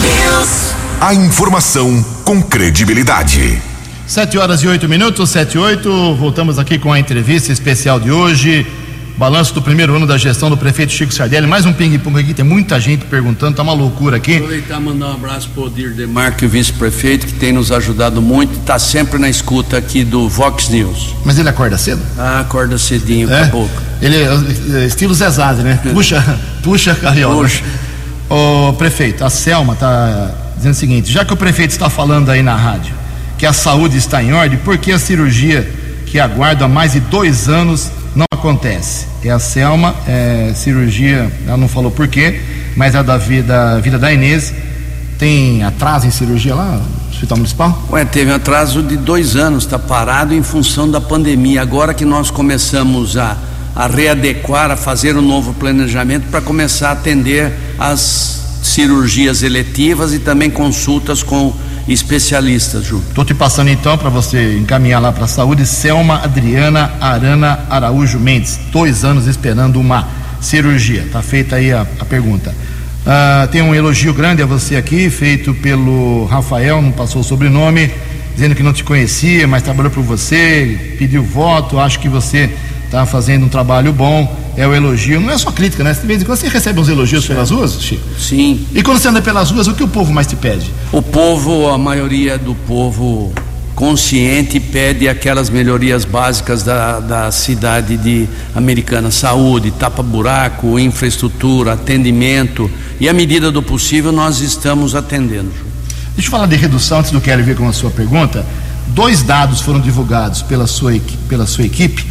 [0.00, 0.72] News.
[1.00, 3.60] A informação com credibilidade.
[4.06, 6.14] Sete horas e oito minutos, sete e oito.
[6.16, 8.66] Voltamos aqui com a entrevista especial de hoje.
[9.16, 11.46] Balanço do primeiro ano da gestão do prefeito Chico Sardelli.
[11.46, 14.36] Mais um ping-pong aqui, tem muita gente perguntando, tá uma loucura aqui.
[14.36, 18.22] Aproveitar e mandar um abraço para o Odir Demarque, o vice-prefeito, que tem nos ajudado
[18.22, 21.14] muito, está sempre na escuta aqui do Vox News.
[21.24, 22.00] Mas ele acorda cedo?
[22.18, 23.42] Ah, acorda cedinho, É?
[23.42, 23.70] acabou.
[24.00, 25.78] Ele é estilo Zezade, né?
[25.92, 27.42] Puxa, puxa a carriola.
[27.42, 27.62] Puxa.
[28.28, 32.42] Ô, prefeito, a Selma tá dizendo o seguinte: já que o prefeito está falando aí
[32.42, 32.94] na rádio
[33.38, 35.68] que a saúde está em ordem, por que a cirurgia
[36.06, 39.06] que aguarda há mais de dois anos não acontece?
[39.24, 42.40] É a Selma, é, cirurgia, ela não falou por quê,
[42.76, 44.52] mas é da vida, vida da Inês.
[45.18, 47.82] Tem atraso em cirurgia lá no Hospital Municipal?
[47.90, 51.62] Ué, teve um atraso de dois anos, está parado em função da pandemia.
[51.62, 53.36] Agora que nós começamos a,
[53.74, 60.18] a readequar, a fazer um novo planejamento para começar a atender as cirurgias eletivas e
[60.18, 61.54] também consultas com
[61.88, 63.02] especialistas, Ju.
[63.08, 65.66] Estou te passando então para você encaminhar lá para a saúde.
[65.66, 70.08] Selma Adriana Arana Araújo Mendes, dois anos esperando uma
[70.40, 71.06] cirurgia.
[71.12, 72.54] Tá feita aí a, a pergunta.
[73.04, 77.90] Ah, tem um elogio grande a você aqui, feito pelo Rafael, não passou o sobrenome,
[78.32, 82.48] dizendo que não te conhecia, mas trabalhou por você, pediu voto, acho que você
[82.84, 84.41] está fazendo um trabalho bom.
[84.56, 85.92] É o elogio, não é só crítica, né?
[85.94, 88.02] De vez em quando você recebe uns elogios pelas ruas, Chico.
[88.18, 90.70] Sim, E quando você anda pelas ruas, o que o povo mais te pede?
[90.92, 93.32] o povo, a maioria do povo
[93.74, 103.08] consciente pede aquelas melhorias básicas da, da cidade de Americana, saúde, tapa-buraco, infraestrutura, atendimento e
[103.08, 105.50] à medida do possível nós estamos atendendo.
[106.14, 108.44] Deixa eu falar de redução antes do Kelly vir com a sua pergunta.
[108.88, 110.92] Dois dados foram divulgados pela sua,
[111.26, 112.04] pela sua equipe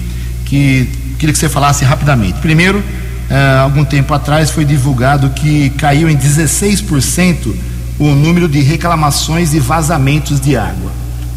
[0.46, 0.89] que
[1.22, 2.39] queria que você falasse rapidamente.
[2.39, 2.84] Primeiro,
[3.30, 7.55] eh, algum tempo atrás foi divulgado que caiu em 16%
[7.99, 10.91] o número de reclamações e vazamentos de água.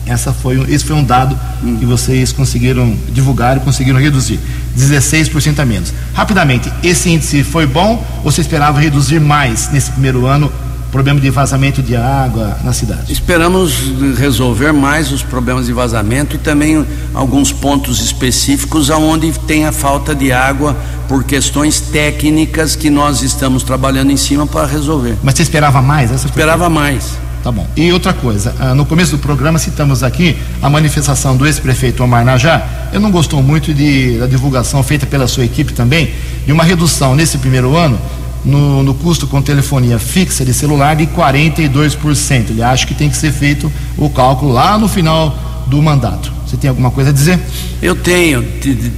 [0.06, 1.38] Essa foi, esse foi um dado
[1.78, 4.40] que vocês conseguiram divulgar e conseguiram reduzir.
[4.74, 5.92] 16% a menos.
[6.14, 10.50] Rapidamente, esse índice foi bom ou você esperava reduzir mais nesse primeiro ano
[10.94, 13.12] problema de vazamento de água na cidade?
[13.12, 19.72] Esperamos resolver mais os problemas de vazamento e também alguns pontos específicos aonde tem a
[19.72, 20.76] falta de água
[21.08, 25.16] por questões técnicas que nós estamos trabalhando em cima para resolver.
[25.20, 26.12] Mas você esperava mais?
[26.12, 27.18] Essa Esperava mais.
[27.42, 27.66] Tá bom.
[27.76, 32.24] E outra coisa, ah, no começo do programa citamos aqui a manifestação do ex-prefeito Omar
[32.24, 32.66] Najá.
[32.92, 36.14] Eu não gostou muito de, da divulgação feita pela sua equipe também,
[36.46, 37.98] de uma redução nesse primeiro ano
[38.44, 42.50] no, no custo com telefonia fixa de celular de 42%.
[42.50, 45.36] Ele acha que tem que ser feito o cálculo lá no final
[45.66, 46.32] do mandato.
[46.46, 47.40] Você tem alguma coisa a dizer?
[47.80, 48.44] Eu tenho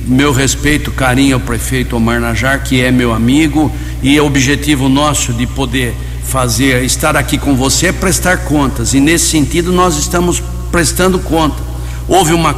[0.07, 3.71] meu respeito, carinho ao prefeito Omar Najar, que é meu amigo,
[4.03, 5.95] e o objetivo nosso de poder
[6.25, 10.43] fazer, estar aqui com você é prestar contas, e nesse sentido nós estamos
[10.73, 11.63] prestando conta.
[12.09, 12.55] Houve uma,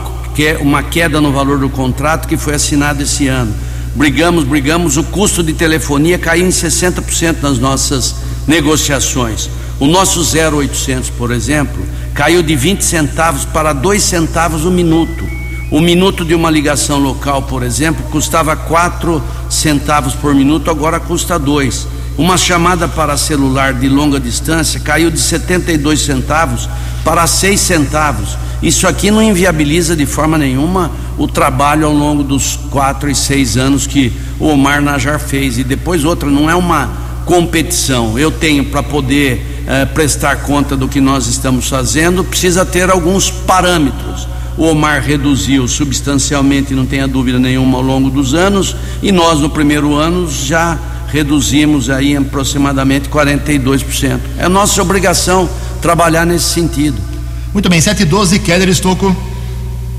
[0.61, 3.55] uma queda no valor do contrato que foi assinado esse ano.
[3.95, 8.15] Brigamos, brigamos, o custo de telefonia caiu em 60% nas nossas
[8.47, 9.51] negociações.
[9.81, 11.85] O nosso 0800, por exemplo,
[12.15, 15.25] caiu de 20 centavos para 2 centavos o minuto.
[15.71, 21.39] O minuto de uma ligação local, por exemplo, custava 4 centavos por minuto, agora custa
[21.39, 21.87] 2.
[22.17, 26.69] Uma chamada para celular de longa distância caiu de 72 centavos
[27.05, 28.37] para 6 centavos.
[28.63, 33.57] Isso aqui não inviabiliza de forma nenhuma o trabalho ao longo dos quatro e seis
[33.57, 35.59] anos que o Omar Najar fez.
[35.59, 36.91] E depois outra, não é uma
[37.25, 38.19] competição.
[38.19, 43.31] Eu tenho para poder eh, prestar conta do que nós estamos fazendo, precisa ter alguns
[43.31, 44.27] parâmetros.
[44.57, 49.51] O Omar reduziu substancialmente, não tenha dúvida nenhuma, ao longo dos anos, e nós no
[49.51, 50.77] primeiro ano já
[51.09, 54.19] reduzimos aí aproximadamente 42%.
[54.39, 55.49] É nossa obrigação
[55.81, 57.08] trabalhar nesse sentido.
[57.53, 59.17] Muito bem, 7 e 12, Keller Estocco.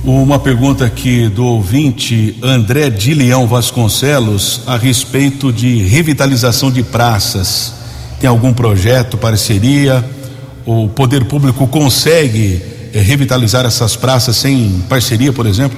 [0.03, 7.73] Uma pergunta aqui do ouvinte André de Leão Vasconcelos a respeito de revitalização de praças.
[8.19, 10.07] Tem algum projeto, parceria?
[10.63, 12.61] O poder público consegue
[12.93, 15.77] eh, revitalizar essas praças sem parceria, por exemplo?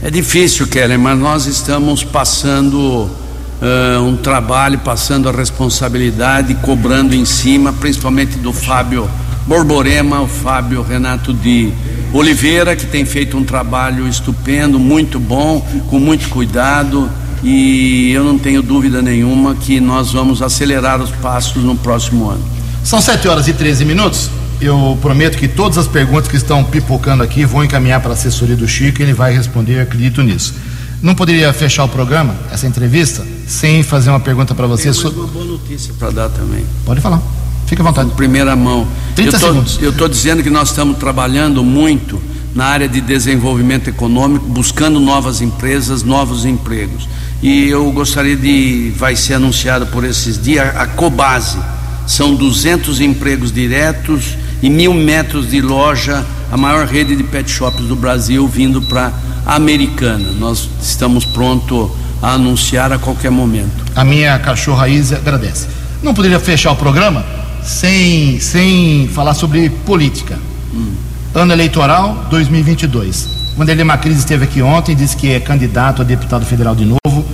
[0.00, 7.24] É difícil, Keller, mas nós estamos passando uh, um trabalho, passando a responsabilidade, cobrando em
[7.24, 9.10] cima, principalmente do Fábio
[9.48, 11.72] Borborema, o Fábio Renato de
[12.12, 17.10] Oliveira, que tem feito um trabalho estupendo, muito bom, com muito cuidado,
[17.42, 22.44] e eu não tenho dúvida nenhuma que nós vamos acelerar os passos no próximo ano.
[22.84, 24.30] São 7 horas e 13 minutos.
[24.60, 28.56] Eu prometo que todas as perguntas que estão pipocando aqui vão encaminhar para a assessoria
[28.56, 30.52] do Chico e ele vai responder, acredito nisso.
[31.00, 34.92] Não poderia fechar o programa, essa entrevista, sem fazer uma pergunta para você.
[34.92, 36.66] Tem uma boa notícia para dar também.
[36.84, 37.22] Pode falar.
[37.68, 38.10] Fique à vontade.
[38.12, 38.88] primeira mão.
[39.14, 39.78] 30 eu tô, segundos.
[39.82, 42.20] Eu estou dizendo que nós estamos trabalhando muito
[42.54, 47.06] na área de desenvolvimento econômico, buscando novas empresas, novos empregos.
[47.42, 51.58] E eu gostaria de, vai ser anunciado por esses dias, a Cobase.
[52.06, 57.84] São 200 empregos diretos e mil metros de loja, a maior rede de pet shops
[57.84, 59.12] do Brasil, vindo para
[59.44, 60.32] a Americana.
[60.40, 61.90] Nós estamos prontos
[62.22, 63.84] a anunciar a qualquer momento.
[63.94, 65.66] A minha cachorra Isa agradece.
[66.02, 70.38] Não poderia fechar o programa sem, sem falar sobre política.
[70.72, 70.94] Hum.
[71.34, 73.38] Ano eleitoral 2022.
[73.56, 77.24] Vanderlei Macris esteve aqui ontem, disse que é candidato a deputado federal de novo.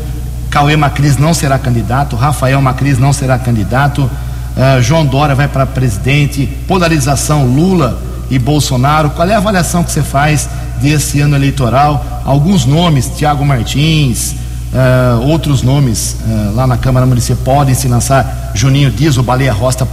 [0.51, 2.17] Cauê Macris não será candidato.
[2.17, 4.03] Rafael Macris não será candidato.
[4.03, 6.47] Uh, João Dória vai para presidente.
[6.67, 8.01] Polarização Lula
[8.31, 9.11] e Bolsonaro.
[9.11, 10.49] Qual é a avaliação que você faz
[10.81, 12.23] desse ano eleitoral?
[12.25, 14.35] Alguns nomes, Tiago Martins,
[14.73, 18.53] uh, outros nomes uh, lá na Câmara Municipal podem se lançar.
[18.55, 19.87] Juninho Dias, o Baleia Rosta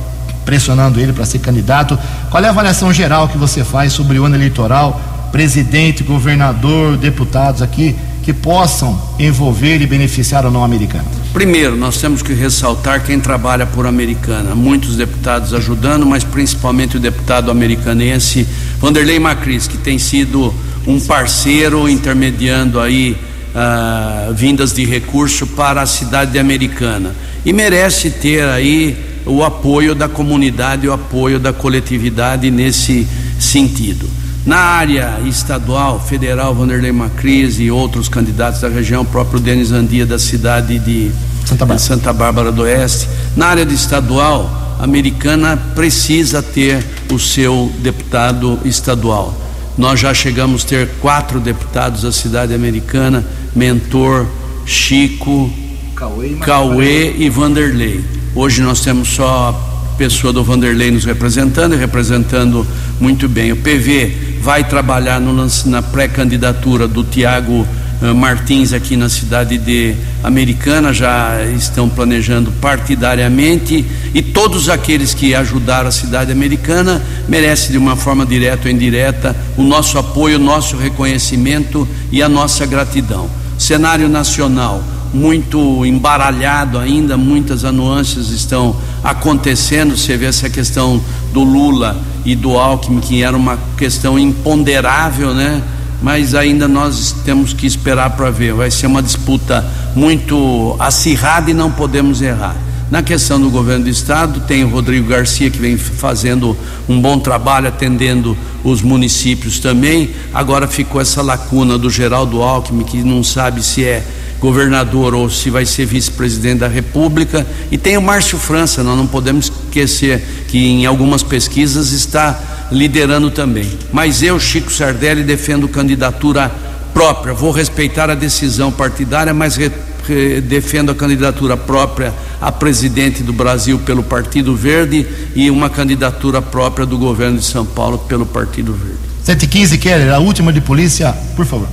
[0.45, 1.97] pressionando ele para ser candidato.
[2.29, 5.29] Qual é a avaliação geral que você faz sobre o ano eleitoral?
[5.31, 11.05] Presidente, governador, deputados aqui que possam envolver e beneficiar o não americano?
[11.33, 14.53] Primeiro, nós temos que ressaltar quem trabalha por Americana.
[14.53, 18.47] Muitos deputados ajudando, mas principalmente o deputado americanense
[18.79, 20.53] Vanderlei Macris, que tem sido
[20.85, 23.17] um parceiro intermediando aí
[23.55, 27.15] ah, vindas de recurso para a cidade de Americana.
[27.45, 33.07] E merece ter aí o apoio da comunidade, o apoio da coletividade nesse
[33.39, 34.09] sentido.
[34.45, 40.05] Na área estadual, federal, Vanderlei Macris e outros candidatos da região, o próprio Denis Andia
[40.05, 41.11] da cidade de
[41.45, 41.79] Santa Bárbara.
[41.79, 43.07] Santa Bárbara do Oeste.
[43.35, 49.37] Na área de estadual, a americana precisa ter o seu deputado estadual.
[49.77, 53.23] Nós já chegamos a ter quatro deputados da cidade americana:
[53.55, 54.25] Mentor,
[54.65, 55.51] Chico,
[55.95, 58.03] Cauê, Cauê e Vanderlei.
[58.33, 59.49] Hoje nós temos só
[59.93, 62.65] a pessoa do Vanderlei nos representando e representando
[62.97, 63.51] muito bem.
[63.51, 67.67] O PV vai trabalhar no, na pré-candidatura do Tiago
[68.01, 75.35] uh, Martins aqui na cidade de Americana, já estão planejando partidariamente e todos aqueles que
[75.35, 80.41] ajudaram a cidade americana merecem de uma forma direta ou indireta o nosso apoio, o
[80.41, 83.29] nosso reconhecimento e a nossa gratidão.
[83.59, 84.81] Cenário nacional
[85.13, 89.97] muito embaralhado ainda, muitas anuâncias estão acontecendo.
[89.97, 91.01] Você vê essa questão
[91.33, 95.61] do Lula e do Alckmin, que era uma questão imponderável, né?
[96.01, 98.53] Mas ainda nós temos que esperar para ver.
[98.53, 102.55] Vai ser uma disputa muito acirrada e não podemos errar.
[102.89, 106.57] Na questão do governo do estado, tem o Rodrigo Garcia que vem fazendo
[106.89, 110.09] um bom trabalho atendendo os municípios também.
[110.33, 114.05] Agora ficou essa lacuna do Geraldo Alckmin que não sabe se é
[114.41, 117.45] governador ou se vai ser vice-presidente da República.
[117.71, 123.29] E tem o Márcio França, nós não podemos esquecer que em algumas pesquisas está liderando
[123.29, 123.69] também.
[123.93, 126.51] Mas eu, Chico Sardelli, defendo candidatura
[126.91, 127.33] própria.
[127.33, 129.71] Vou respeitar a decisão partidária, mas re,
[130.07, 132.11] re, defendo a candidatura própria
[132.41, 137.63] a presidente do Brasil pelo Partido Verde e uma candidatura própria do governo de São
[137.63, 138.97] Paulo pelo Partido Verde.
[139.23, 141.67] 115, Keller, a última de polícia, por favor.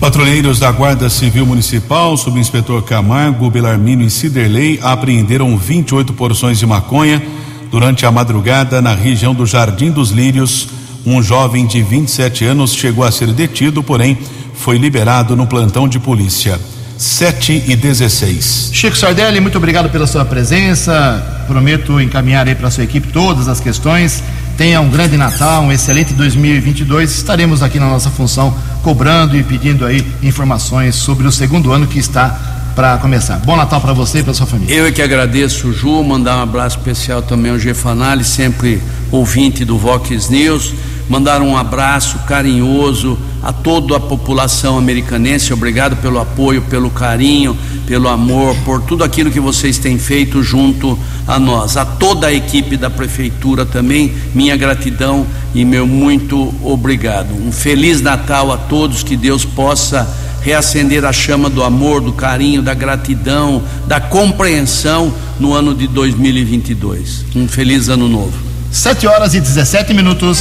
[0.00, 7.22] Patrulheiros da Guarda Civil Municipal, subinspetor Camargo, Belarmino e Ciderley apreenderam 28 porções de maconha
[7.70, 10.68] durante a madrugada na região do Jardim dos Lírios.
[11.04, 14.18] Um jovem de 27 anos chegou a ser detido, porém
[14.54, 16.60] foi liberado no plantão de polícia.
[16.98, 18.70] 7 e 16.
[18.72, 21.44] Chico Sardelli, muito obrigado pela sua presença.
[21.46, 24.22] Prometo encaminhar aí para sua equipe todas as questões.
[24.56, 27.10] Tenha um grande Natal, um excelente 2022.
[27.10, 31.98] Estaremos aqui na nossa função cobrando e pedindo aí informações sobre o segundo ano que
[31.98, 33.38] está para começar.
[33.40, 34.74] Bom Natal para você e para sua família.
[34.74, 38.82] Eu é que agradeço, Ju, mandar um abraço especial também ao Gefanali, sempre
[39.12, 40.72] ouvinte do Vox News.
[41.06, 47.56] Mandar um abraço carinhoso a toda a população americanense, obrigado pelo apoio, pelo carinho,
[47.86, 51.76] pelo amor, por tudo aquilo que vocês têm feito junto a nós.
[51.76, 57.32] A toda a equipe da prefeitura também, minha gratidão e meu muito obrigado.
[57.32, 60.06] Um feliz Natal a todos, que Deus possa
[60.42, 67.24] reacender a chama do amor, do carinho, da gratidão, da compreensão no ano de 2022.
[67.34, 68.32] Um feliz ano novo.
[68.70, 70.40] 7 horas e 17 minutos.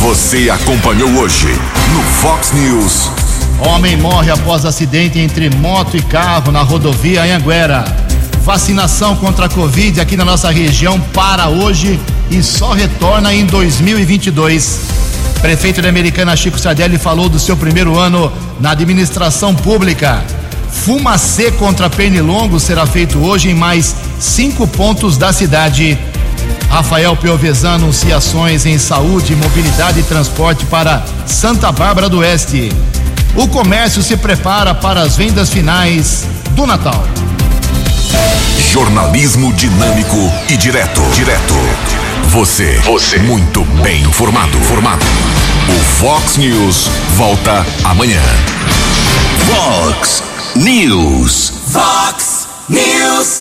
[0.00, 1.48] Você acompanhou hoje
[1.92, 3.19] no Fox News.
[3.60, 7.84] Homem morre após acidente entre moto e carro na rodovia Anhanguera.
[8.42, 12.00] Vacinação contra a Covid aqui na nossa região para hoje
[12.30, 14.80] e só retorna em 2022.
[15.42, 20.24] Prefeito de Americana Chico Sardelli falou do seu primeiro ano na administração pública.
[20.70, 25.98] Fumacê contra Pernilongo será feito hoje em mais cinco pontos da cidade.
[26.70, 32.70] Rafael Piovesan anuncia ações em saúde, mobilidade e transporte para Santa Bárbara do Oeste.
[33.36, 37.04] O comércio se prepara para as vendas finais do Natal.
[38.72, 40.16] Jornalismo dinâmico
[40.48, 41.00] e direto.
[41.14, 41.54] Direto.
[42.28, 42.78] Você.
[42.84, 43.18] Você.
[43.18, 44.58] Muito bem informado.
[44.62, 45.04] Formado.
[45.68, 48.22] O Fox News volta amanhã.
[49.46, 50.22] Fox
[50.56, 51.52] News.
[51.70, 53.38] Fox News.